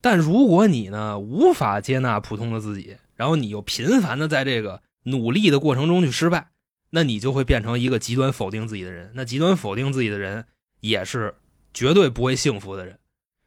[0.00, 6.50] 但如果你呢无法接纳普通的自己，然后你又频繁的在这个努力的过程中去失败，
[6.90, 9.10] 那你就会变成一个极端否定自己的人。
[9.14, 10.46] 那极端否定自己的人，
[10.78, 11.34] 也是
[11.74, 13.00] 绝对不会幸福的人。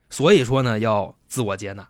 [0.09, 1.87] 所以说呢，要自我接纳。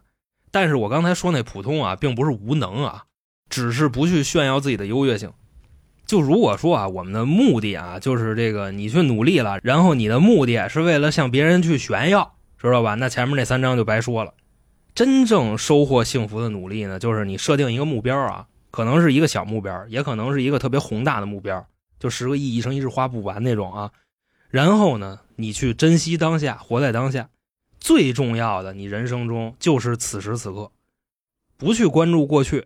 [0.54, 3.06] 但是我刚才说那普通啊，并不是无能啊，
[3.50, 5.34] 只是不去炫耀自己的优越性。
[6.06, 12.94] 就如果说啊，我们的目的啊，就是这个你去努力了，然后你的目的是为了向别人去炫耀，知道吧？
[12.94, 14.36] 那前面那三章就白说了。
[14.94, 21.66] 真正收获幸福的努力呢，就是你设定一个目标啊，可能是一个小目标，也可能是一个特别宏大的目标，
[22.00, 23.90] 就十个亿一生一世花不完那种啊。
[24.52, 27.30] 然后呢，你去珍惜当下，活在当下。
[27.84, 30.72] 最重要的，你人生中就是此时此刻，
[31.58, 32.66] 不去关注过去，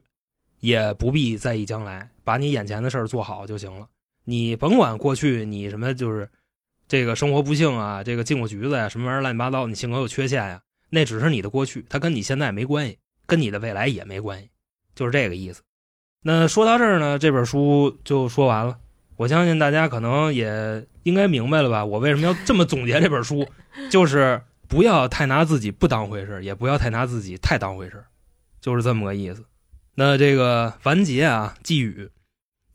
[0.59, 3.87] 也不必在意将来，把你眼前的事儿做好就行了。
[4.25, 6.29] 你甭管过去你什么就是
[6.87, 10.61] 这个生活不幸啊，这个进过局子呀，什么玩意儿乱七八糟，你性格有缺陷呀，
[10.91, 14.51] 那只是你的过去，它跟你现在没关系，跟你的未来也没关系，
[14.93, 15.63] 就是这个意思。
[16.21, 18.77] 那说到这儿呢，这本书就说完了。
[19.15, 21.83] 我相信大家可能也应该明白了吧？
[21.83, 23.47] 我为什么要这么总结这本书，
[23.89, 28.03] 就是不要太拿自己不当回事，也不要太拿自己太当回事，
[28.59, 29.45] 就是这么个意思。
[29.95, 32.09] 那这个完结啊，寄语，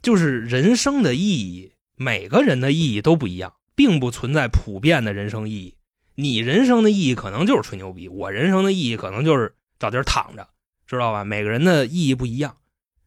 [0.01, 5.77] 就是人生的意义，每个人的意义都不一样，并不存在普遍的人生意义。
[6.15, 10.49] 你人生的意义可能就是吹牛逼，我人生的意义可能就是找地儿躺着，
[10.87, 11.25] 知道吧？
[11.25, 12.57] 每个人的意义不一样，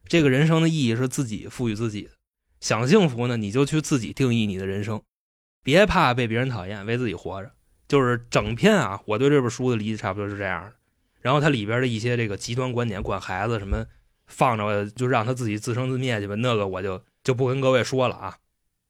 [0.08, 2.10] 这个人生的意义是自己赋予自己的。
[2.60, 5.02] 想幸福呢，你就去自己定义你的人生，
[5.62, 7.52] 别怕被别人讨厌，为自己活着。
[7.88, 10.72] 就是整篇啊，我对这本书的理解差不多是这样的。
[11.20, 13.84] 然后它里边的一些这个极端观点，管孩子什么
[14.26, 16.34] 放着就让他自己自生自灭去吧。
[16.36, 18.36] 那个我就就不跟各位说了啊。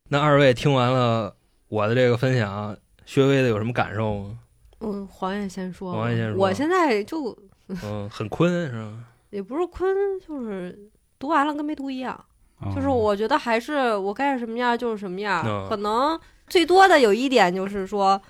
[0.08, 1.34] 那二位听完了
[1.68, 4.38] 我的这个分享，薛微的有什么感受吗？
[4.80, 5.92] 嗯，黄燕先说。
[5.92, 7.36] 黄燕先说我现在就
[7.82, 8.98] 嗯，很困是吧？
[9.30, 9.88] 也不是困，
[10.20, 10.78] 就是
[11.18, 12.12] 读完了跟没读一样。
[12.58, 18.20] 啊就是我觉得还是我该是什么样就是什么样，嗯可能最多的有一点就是说，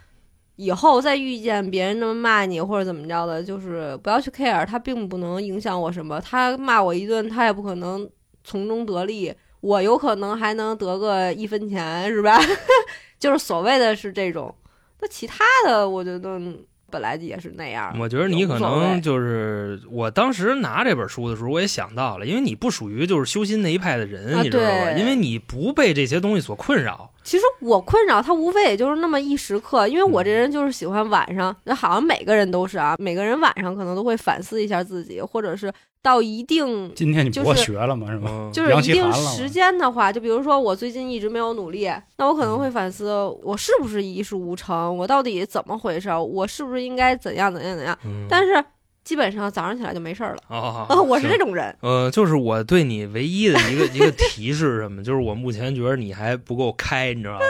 [0.56, 6.18] 以后再遇见别人那么骂你或者怎么着的，就是不要去 care，他并不能影响我什么。
[6.20, 8.08] 他骂我一顿，他也不可能
[8.42, 12.40] 从中得利，我有可能还能得个一分钱，是吧？
[13.20, 14.54] 就是所谓的是这种。
[15.00, 16.40] 那其他的，我觉得
[16.88, 17.94] 本来也是那样。
[18.00, 24.92] 我觉得你可能就是我当时拿这本书的时候，我也想到了，因为你不属于就是修心那一派的人，啊你知道吧？
[24.92, 27.10] 因为你不被这些东西所困扰。
[27.26, 38.06] 其实我困扰他无非也就是那么一时刻，因为我这人就是喜欢晚上，那好像每个人都是啊，每个人晚上可能都会反思一下自己，或者是到一定今天你博就是学了吗？
[38.12, 38.28] 是吧？
[38.30, 43.12] 嗯，就是一定时间的话，就比如说我最近一直没有努力，那我可能会反思
[43.42, 47.98] 我是不是一事无成，我到底怎么回事，我是不是应该怎样怎样怎样？
[48.04, 48.64] 嗯但是
[49.06, 50.38] 基本上早上起来就没事儿了。
[50.48, 55.00] 哦，啊， 我是这种人，呃，就是我对你唯一的一个 一个提示是什么？
[55.04, 57.44] 就是我目前觉得你还不够开，你知道吧？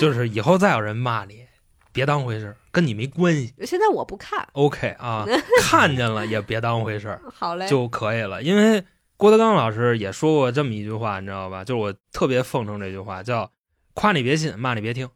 [0.00, 1.44] 就是以后再有人骂你，
[1.92, 3.52] 别当回事，跟你没关系。
[3.66, 5.26] 现在我不看，OK 啊，
[5.60, 8.42] 看见了也别当回事 好嘞，就可以了。
[8.42, 8.82] 因为
[9.18, 11.62] 郭德纲老师也说过这么一句话，你知道吧？
[11.62, 13.52] 就是我特别奉承这句话，叫
[13.92, 15.06] “夸你别信，骂你别听”，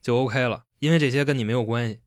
[0.00, 0.62] 就 OK 了。
[0.78, 2.00] 因为这些跟你没有关系，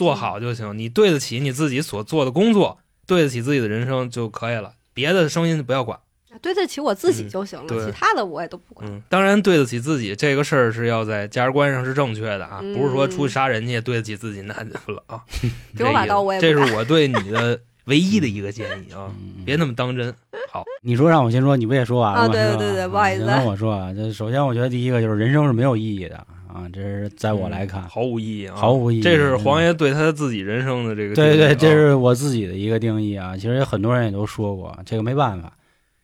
[0.00, 0.78] 做好就行。
[0.78, 4.72] 你对得起你自己所做的工作，对得起自己的人生就可以了。
[4.94, 5.98] 别的声音不要管。
[6.40, 8.90] 对得起我自己嗯就行了，对其他的我也都不管。
[8.90, 15.20] 嗯，当然对得起自己这个事儿是要在价值观上是正确的啊，嗯不是说出去杀人去对得起自己那就了啊。
[15.76, 20.14] 给我把刀我也这是我对你的 唯一的一个建议啊，嗯别那么当真。
[20.50, 22.24] 好，你说让我先说，你不也说完了吗？
[22.24, 26.16] 啊对对对对不好意思啊行那我说啊，这首先我觉得第一个就是人生是没有意义的
[26.54, 29.02] 啊，这是在我来看，毫无意义啊，毫无意义。
[29.02, 33.36] 这是黄爷对他自己人生的这个对对，定义啊这是我自己的一个定义啊。
[33.36, 35.52] 其实很多人也都说过，这个没办法。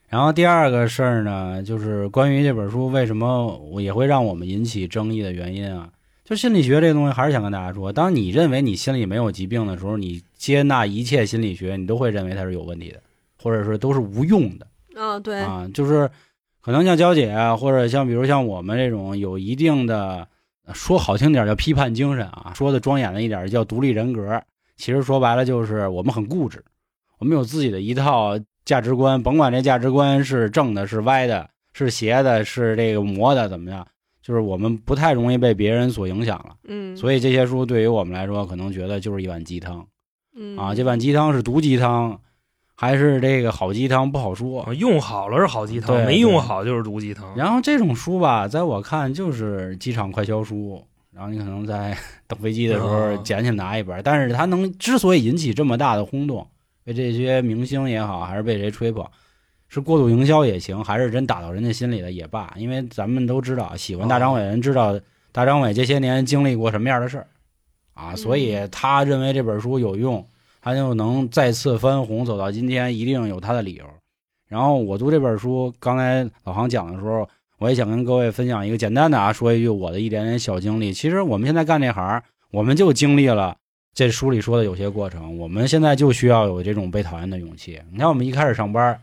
[0.08, 5.88] 然后第二个事儿呢，就是关于这本书为什么我也会让我们引起争议的原因啊。
[6.24, 13.00] 就心理学这个东西，还是想跟大家说，当你认为你心里没有疾病的时候，你接纳一切心理学，你都会认为它是有问题的，
[13.40, 14.66] 或者说都是无用的。
[14.96, 16.10] 嗯，对，啊，就是
[16.60, 20.26] 可能像娇姐啊，或者像比如像我们这种有一定的呃
[20.74, 24.42] 说好听点儿叫批判精神啊，说的庄严了一点儿叫独立人格。
[24.76, 26.62] 其实说白了就是我们很固执，
[27.18, 33.86] 我们有自己的一套价值观，甭管这价值观是正的、是歪的、是邪的、是这个魔的怎么样，
[34.20, 36.56] 就是我们不太容易被别人所影响了。
[36.64, 39.86] 嗯，所以这些书对于我们来说，可能觉得就是一碗鸡汤
[40.36, 42.20] 嗯啊，这碗鸡汤是毒鸡汤，
[42.76, 44.62] 还是这个好鸡汤不好说。
[44.62, 47.34] 啊用好了是好鸡汤，对没用好就是毒鸡汤。
[47.34, 51.96] 然后这种书吧，在我看就是机场快销书，然后你可能在
[52.26, 56.46] 等飞机的时候哦捡起拿一本，但是它能之所以引起这么大的轰动，
[56.84, 59.04] 被这些明星也好，还是被谁吹捧，
[59.68, 65.00] 是过度营销也行，还是真打到人家心里了也罢，因为咱们都知道，喜欢大张伟的人知道
[65.32, 67.26] 大张伟这些年经历过什么样的事儿
[67.94, 70.22] 啊，嗯所以他认为这本书有用，
[70.66, 73.84] 他就能再次翻红走到今天，一定有他的理由。
[74.48, 80.92] 然后我读这本书，刚才老航讲的时候，我也想跟各位分享一个简单的啊，说一句我的一点点小经历。
[80.92, 83.56] 其实我们现在干这行，我们就经历了
[83.94, 87.80] 这书里说的有些过程，我们现在就需要有这种被讨厌的勇气。
[87.92, 89.00] 你看，我们一开始上班，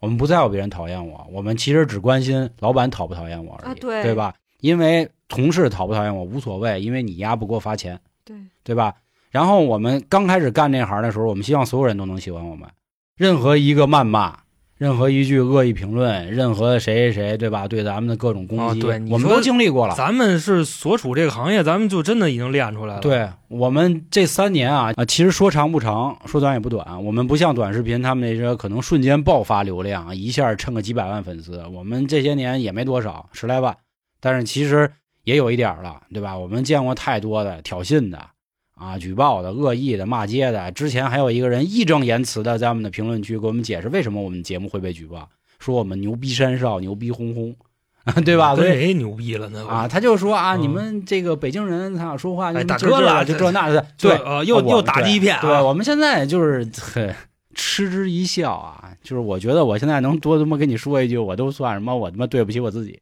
[0.00, 4.34] 我们不在乎别人讨厌我，我们其实只关心老板讨不讨厌我而已，啊对对吧？
[4.58, 8.92] 因为同事讨不讨厌我无所谓，因为你丫不给我发钱，对，对吧？
[9.34, 12.68] 然后我们刚开始干这行的时候，我们希望所有人都能喜欢我们，
[13.16, 14.38] 任何一个谩骂，
[14.78, 17.66] 任何一句恶意评论，任何谁谁谁，对吧？
[17.66, 19.94] 对咱们的各种攻击，啊对我们都经历过了。
[19.96, 27.04] 咱们是所处这个行业，咱们就真的已经练出来了。，对我们这三年啊啊，其实说长不长，说短也不短。
[27.04, 31.60] 我们不像短视频他们那些可能瞬间爆发流量，一下蹭个几百万粉丝。
[31.72, 33.76] 我们这些年也没多少，十来万，
[34.20, 34.88] 但是其实
[35.24, 36.38] 也有一点儿了，对吧？
[36.38, 38.20] 我们见过太多的挑衅的
[38.74, 40.70] 啊、举报的、恶意的、骂街的。
[40.72, 47.54] 之前还有一个人义正言辞的在我们的评论区给我们解释为什么我们节目会被举报，说我们牛逼山少、牛逼哄哄，
[48.24, 48.54] 对吧？
[48.54, 49.66] 所以谁牛逼了呢？
[49.66, 57.14] 啊，，他就说啊，嗯你们这个北京人，他说话就哎大哥了就这那的，对，呃，又又打第一遍啊，对，我们现在就是很
[57.54, 62.98] 嗤之一笑啊，就是我觉得我现在能多他妈跟你说一句，我都算什么，我他妈对不起我自己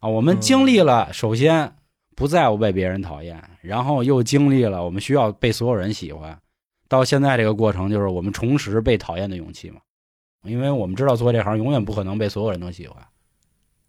[0.00, 0.08] 啊。
[0.08, 1.72] 我们经历了，首先
[2.14, 6.38] 不在乎被别人讨厌，然后又经历了我们需要被所有人喜欢，
[6.88, 9.78] 到现在这个过程就是我们重拾被讨厌的勇气嘛。
[10.44, 13.02] 因为我们知道做这行永远不可能被所有人都喜欢，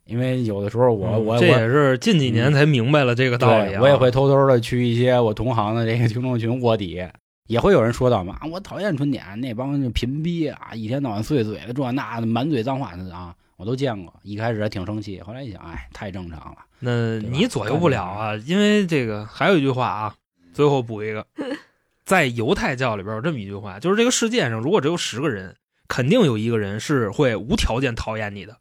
[0.05, 7.05] 因为有的时候我、我我也是近几年才明白了这个道理、我也会偷偷的去一些我同行的这个听众群卧底，
[7.47, 14.13] 也会有人说到嘛，啊我讨厌春点那帮贫逼啊，一天到晚碎嘴的这那的满嘴脏话的啊，我都见过。
[14.23, 16.57] 一开始还挺生气，后来一想，哎，太正常了。
[16.79, 20.15] 那你左右不了啊，因为这个还有一句话啊，
[20.53, 21.25] 最后补一个，
[22.05, 25.55] 在犹太教里边有这么一句话，就是这个世界上如果只有十个人，
[25.87, 28.57] 肯定有一个人是会无条件讨厌你的，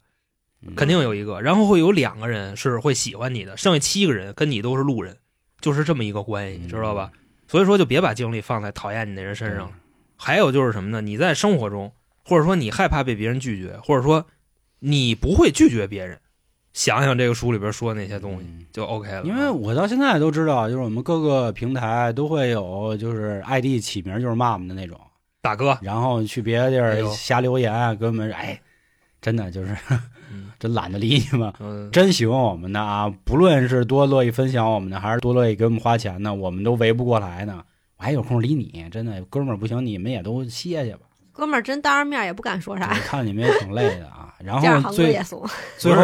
[0.61, 5.17] 嗯肯定有一个，然后会有两个人是会喜欢你的，剩下七个人跟你都是路人，
[5.59, 7.11] 就是这么一个关系，你知道吧？
[7.47, 9.71] 所以说就别把精力放在讨厌你的人身上了。
[10.17, 11.01] 还有就是什么呢？
[11.01, 11.91] 你在生活中，
[12.23, 14.25] 或者说你害怕被别人拒绝，或者说
[14.87, 16.19] 你不会拒绝别人，
[16.73, 19.23] 想想这个书里边说的那些东西嗯就 OK 了。
[19.23, 24.99] 因为我到现在都知道，就是我们各个平台都会有，就是 ID 起名就是骂我们的那种，
[25.41, 28.61] 大哥，然后去别的地儿瞎留言，给我们哎，
[29.21, 29.75] 真的就是
[30.31, 31.51] 嗯 真懒得理你们。
[31.59, 37.63] 嗯，真喜欢我们的啊，不论是多乐意分享我们的，还是多乐意给我们花钱的，我们都围不过来呢。
[37.97, 41.07] 我还有空理你，真的哥们儿不行，你们也都歇歇吧。
[41.31, 44.24] 哥们儿真当着面也不敢说啥，看你们也挺累的啊。
[44.45, 45.43] 然后最也怂。
[45.77, 46.03] 最后，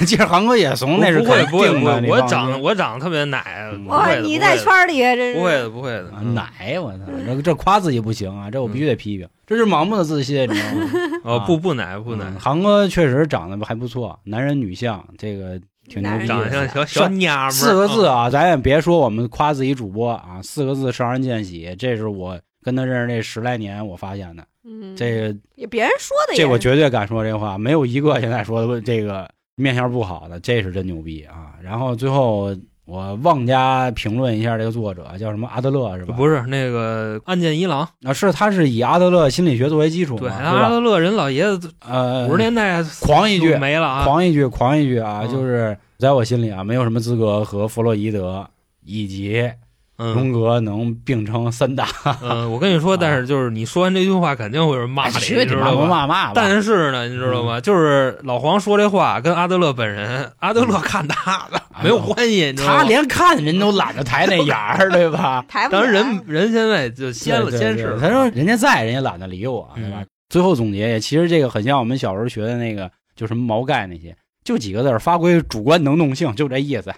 [0.00, 1.50] 其实韩哥也怂，那是不会肯定的。
[1.50, 10.90] 不会不会，我长得我长得特别奶，嗯哇，不会的你在圈儿里真是不会的不会的，奶，我操，这这夸自己不行啊，这我必须得批评，这是盲目的自信，你知道吗？
[11.24, 15.58] 哦啊不不奶不奶嗯，航哥确实长得还不错，男人女相，这个
[15.88, 16.26] 挺牛逼的。
[16.26, 24.44] 长得像小小娘们儿，四个字啊，啊，咱也别说我们夸自己主播啊，四个字上人见喜，这是我跟他认识这十来年我发现的。
[24.68, 31.54] 嗯，这个也别人说的这我绝对敢说这话，没有一个现在说的这个面相不好的，这是真牛逼啊！
[31.62, 32.54] 然后最后
[32.84, 36.14] 我妄加评论一下这个作者叫什么阿德勒是吧？
[36.16, 40.60] 不是那个岸见一郎，啊，是他是以阿德勒心理学作为基础对，嘛，对？
[40.60, 45.20] 阿德勒人老爷子呃，五十年代狂一句，没了啊，狂一句，狂一句啊！
[45.22, 48.48] 嗯就是在我心里啊，没有什么资格和弗洛伊德
[48.84, 49.54] 以及嗯
[49.96, 51.86] 荣格能并称三大。
[52.22, 55.86] 嗯，我跟你说， 但是就是你说完这句话，肯定会有人骂你，你知道吧？
[55.86, 56.32] 骂骂！
[56.32, 57.60] 但是呢，你知道吗？
[57.60, 62.52] 就是老黄说这话跟阿德勒本人，阿德勒看他的哎呦没有关系？
[62.52, 65.44] 他连看人都懒得抬那眼儿， 对吧？
[65.48, 69.98] 抬不当然起来人人现在就先了先是，他说人家在，人家懒得理我，对吧？
[70.00, 76.92] 嗯最后总结，其实这个很像我们小时候学的那个，就什么毛概那些，就几个字儿，发挥主观能动性，就这意思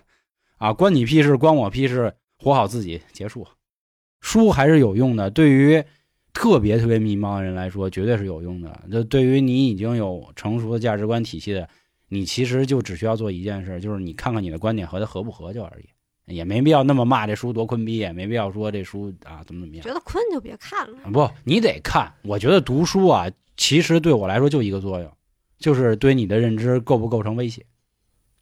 [0.56, 3.46] 啊，关你屁事，关我屁事，活好自己，结束。
[4.20, 5.82] 书还是有用的，对于
[6.32, 8.84] 特别特别迷茫的人来说，绝对是有用的。
[8.90, 11.68] 就对于你已经有成熟的价值观体系的，
[12.08, 19.92] 你其实就只需要做一件事，就是你看看你的观点和它合不合就而已，也没必要那么骂这书多坤逼，也没必要说这书啊怎么怎么样觉。
[19.92, 20.98] 得困就别看了。
[21.12, 22.12] 不，你得看。
[22.22, 25.12] 我觉得读书啊，其实对我来说就一个作用，
[25.58, 27.64] 就是对你的认知构不构成威胁。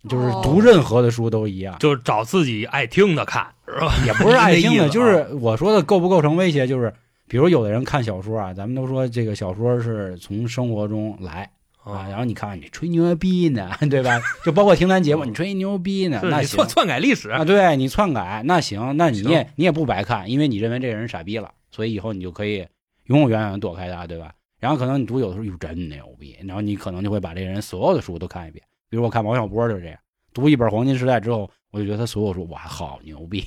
[0.09, 3.95] 就是哦读任何的书都一样，就是找自己爱听的看，是吧？
[4.07, 6.93] 也不是爱听的，就是我说的构不构成威胁，就是
[7.29, 11.51] 比如有的人看小说啊，咱们都说这个小说是从生活中来
[11.83, 14.21] 啊，然后你看你吹牛逼呢， 对吧？
[14.45, 22.67] 就包括听咱节目，你吹牛逼呢，那行篡篡改历史，啊，对你篡改那行，那你也你也不白看，因为你认为这个人傻逼了，所以以后你就可以
[23.05, 24.33] 永永远远躲开他，对吧？
[24.59, 29.99] 然后可能你读有的时候哟真牛逼，然后你可能就会把这个人所有的书都看一遍，比如我看王小波就是这样，
[30.33, 33.45] 读一本《黄金时代》之后，我就觉得他所有书哇好牛逼，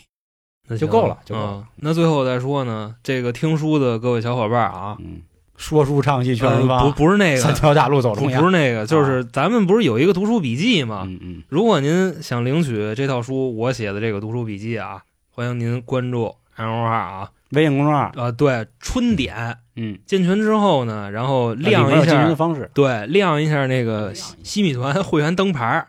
[0.69, 5.21] 那就够了就够了嗯那最后再说呢，这个听书的各位小伙伴啊，嗯，
[5.57, 11.03] 说书唱戏劝人呃方，不不是那个，三条大路走不中央，不是那个，就是咱们不是有一个读书笔记吗？
[11.05, 15.01] 嗯嗯如果您想领取这套书我写的这个读书笔记啊，
[15.31, 25.87] 欢迎您关注公众号啊，微信公众号，啊对，春点嗯，进群之后呢，然后亮一下有进群的，方式，对，亮一下那个西西米团会员灯牌儿，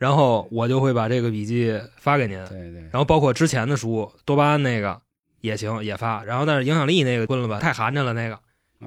[0.00, 4.98] 然后我就会把这个笔记发给您，对对，然后包括之前的书，多巴胺那个
[5.42, 8.38] 也行也发，然后但是影响力那个关了吧，太寒碜了那个，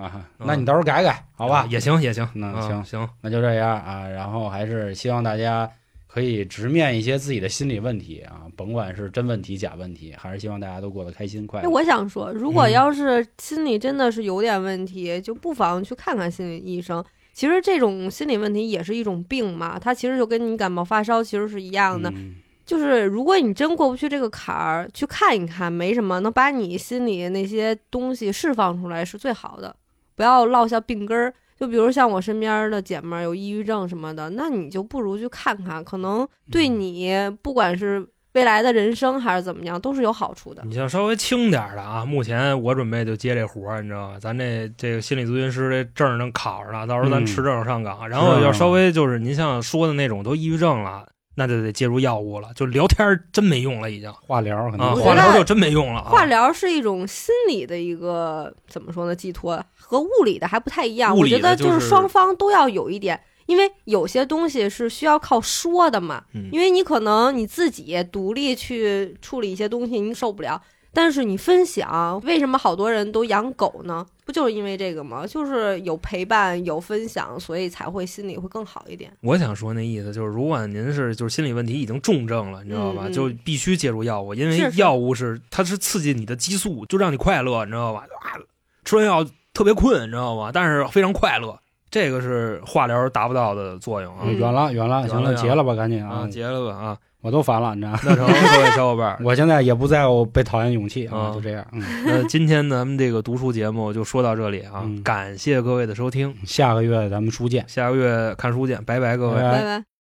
[0.02, 1.68] 啊，那你到时候改改，好吧啊？
[1.70, 5.70] 也行也行，啊那行行，那就这样啊，然后还是希望大家
[6.08, 11.70] 可以直面一些自己的心理问题啊，甭管是真问题假问题，还是希望大家都过得开心快哎，乐。
[11.70, 17.06] 我想说，如果嗯要是心理真的是有点问题，就不妨去看看心理医生。
[17.34, 22.10] 其实这种心理问题也是一种病嘛，它其实就跟你感冒发烧其实是一样的。
[22.12, 29.76] 嗯就是如果你真过不去这个坎儿，去看一看，没什么，能把你心里那些东西释放出来是最好的，
[30.16, 31.34] 不要落下病根儿。
[31.60, 40.64] 就比如像我身边的姐妹儿有抑郁症什么的，那你就不如去看看，可能对嗯你不管是未来的人生还是怎么样，都是有好处的。
[40.66, 44.18] 你像稍微轻点儿的啊，目前我准备就接这活儿，你知道吗？
[44.20, 48.10] 咱这这个心理咨询师这证儿正考上了，到时候咱嗯持证上岗。
[48.10, 56.10] 然后要稍微就是您像说的那种都抑郁症了，那就得介入药物了，就聊天儿真没用了，已经化疗可能化疗就真没用了啊。
[56.10, 59.16] 化疗是一种心理的一个怎么说呢？
[59.16, 61.16] 寄托和物理的还不太一样。
[61.16, 66.24] 我觉得就是是双方都要有一点，因为有些东西是需要靠说的嘛。
[66.34, 70.62] 嗯因为你可能你自己独立去处理一些东西，你受不了。
[70.96, 74.06] 但是你分享，为什么好多人都养狗呢？
[74.26, 75.26] 不就是因为这个吗？
[75.26, 79.12] 就是有陪伴、有分享，所以才会心里会更好一点。
[79.22, 88.06] 我想说那意思就是，如果您是就是心理问题已经重症了，你知道吧，就必须介入药物，因为药物是它是刺激你的激素，就让你快乐，你知道吧？
[88.22, 88.38] 啊，
[88.86, 90.52] 吃完药特别困，你知道吗？
[90.54, 91.60] 但是非常快乐，
[91.94, 94.22] 这个是化疗达不到的作用啊。
[94.26, 96.98] 嗯远了远了，行了，结了吧，赶紧啊，结了吧啊！
[97.22, 98.00] 我都烦了，你知道吗？
[98.04, 101.64] 那成，各位小伙伴儿， 我现在也不在乎被讨厌勇气啊，啊就这样。
[101.72, 107.64] 嗯， 那今天咱们这个读书节目就说到这里啊，嗯感谢各位的收听，下个月咱们书见。
[107.68, 109.36] 下个月看书见，拜拜，各位。
[109.36, 109.93] 拜拜。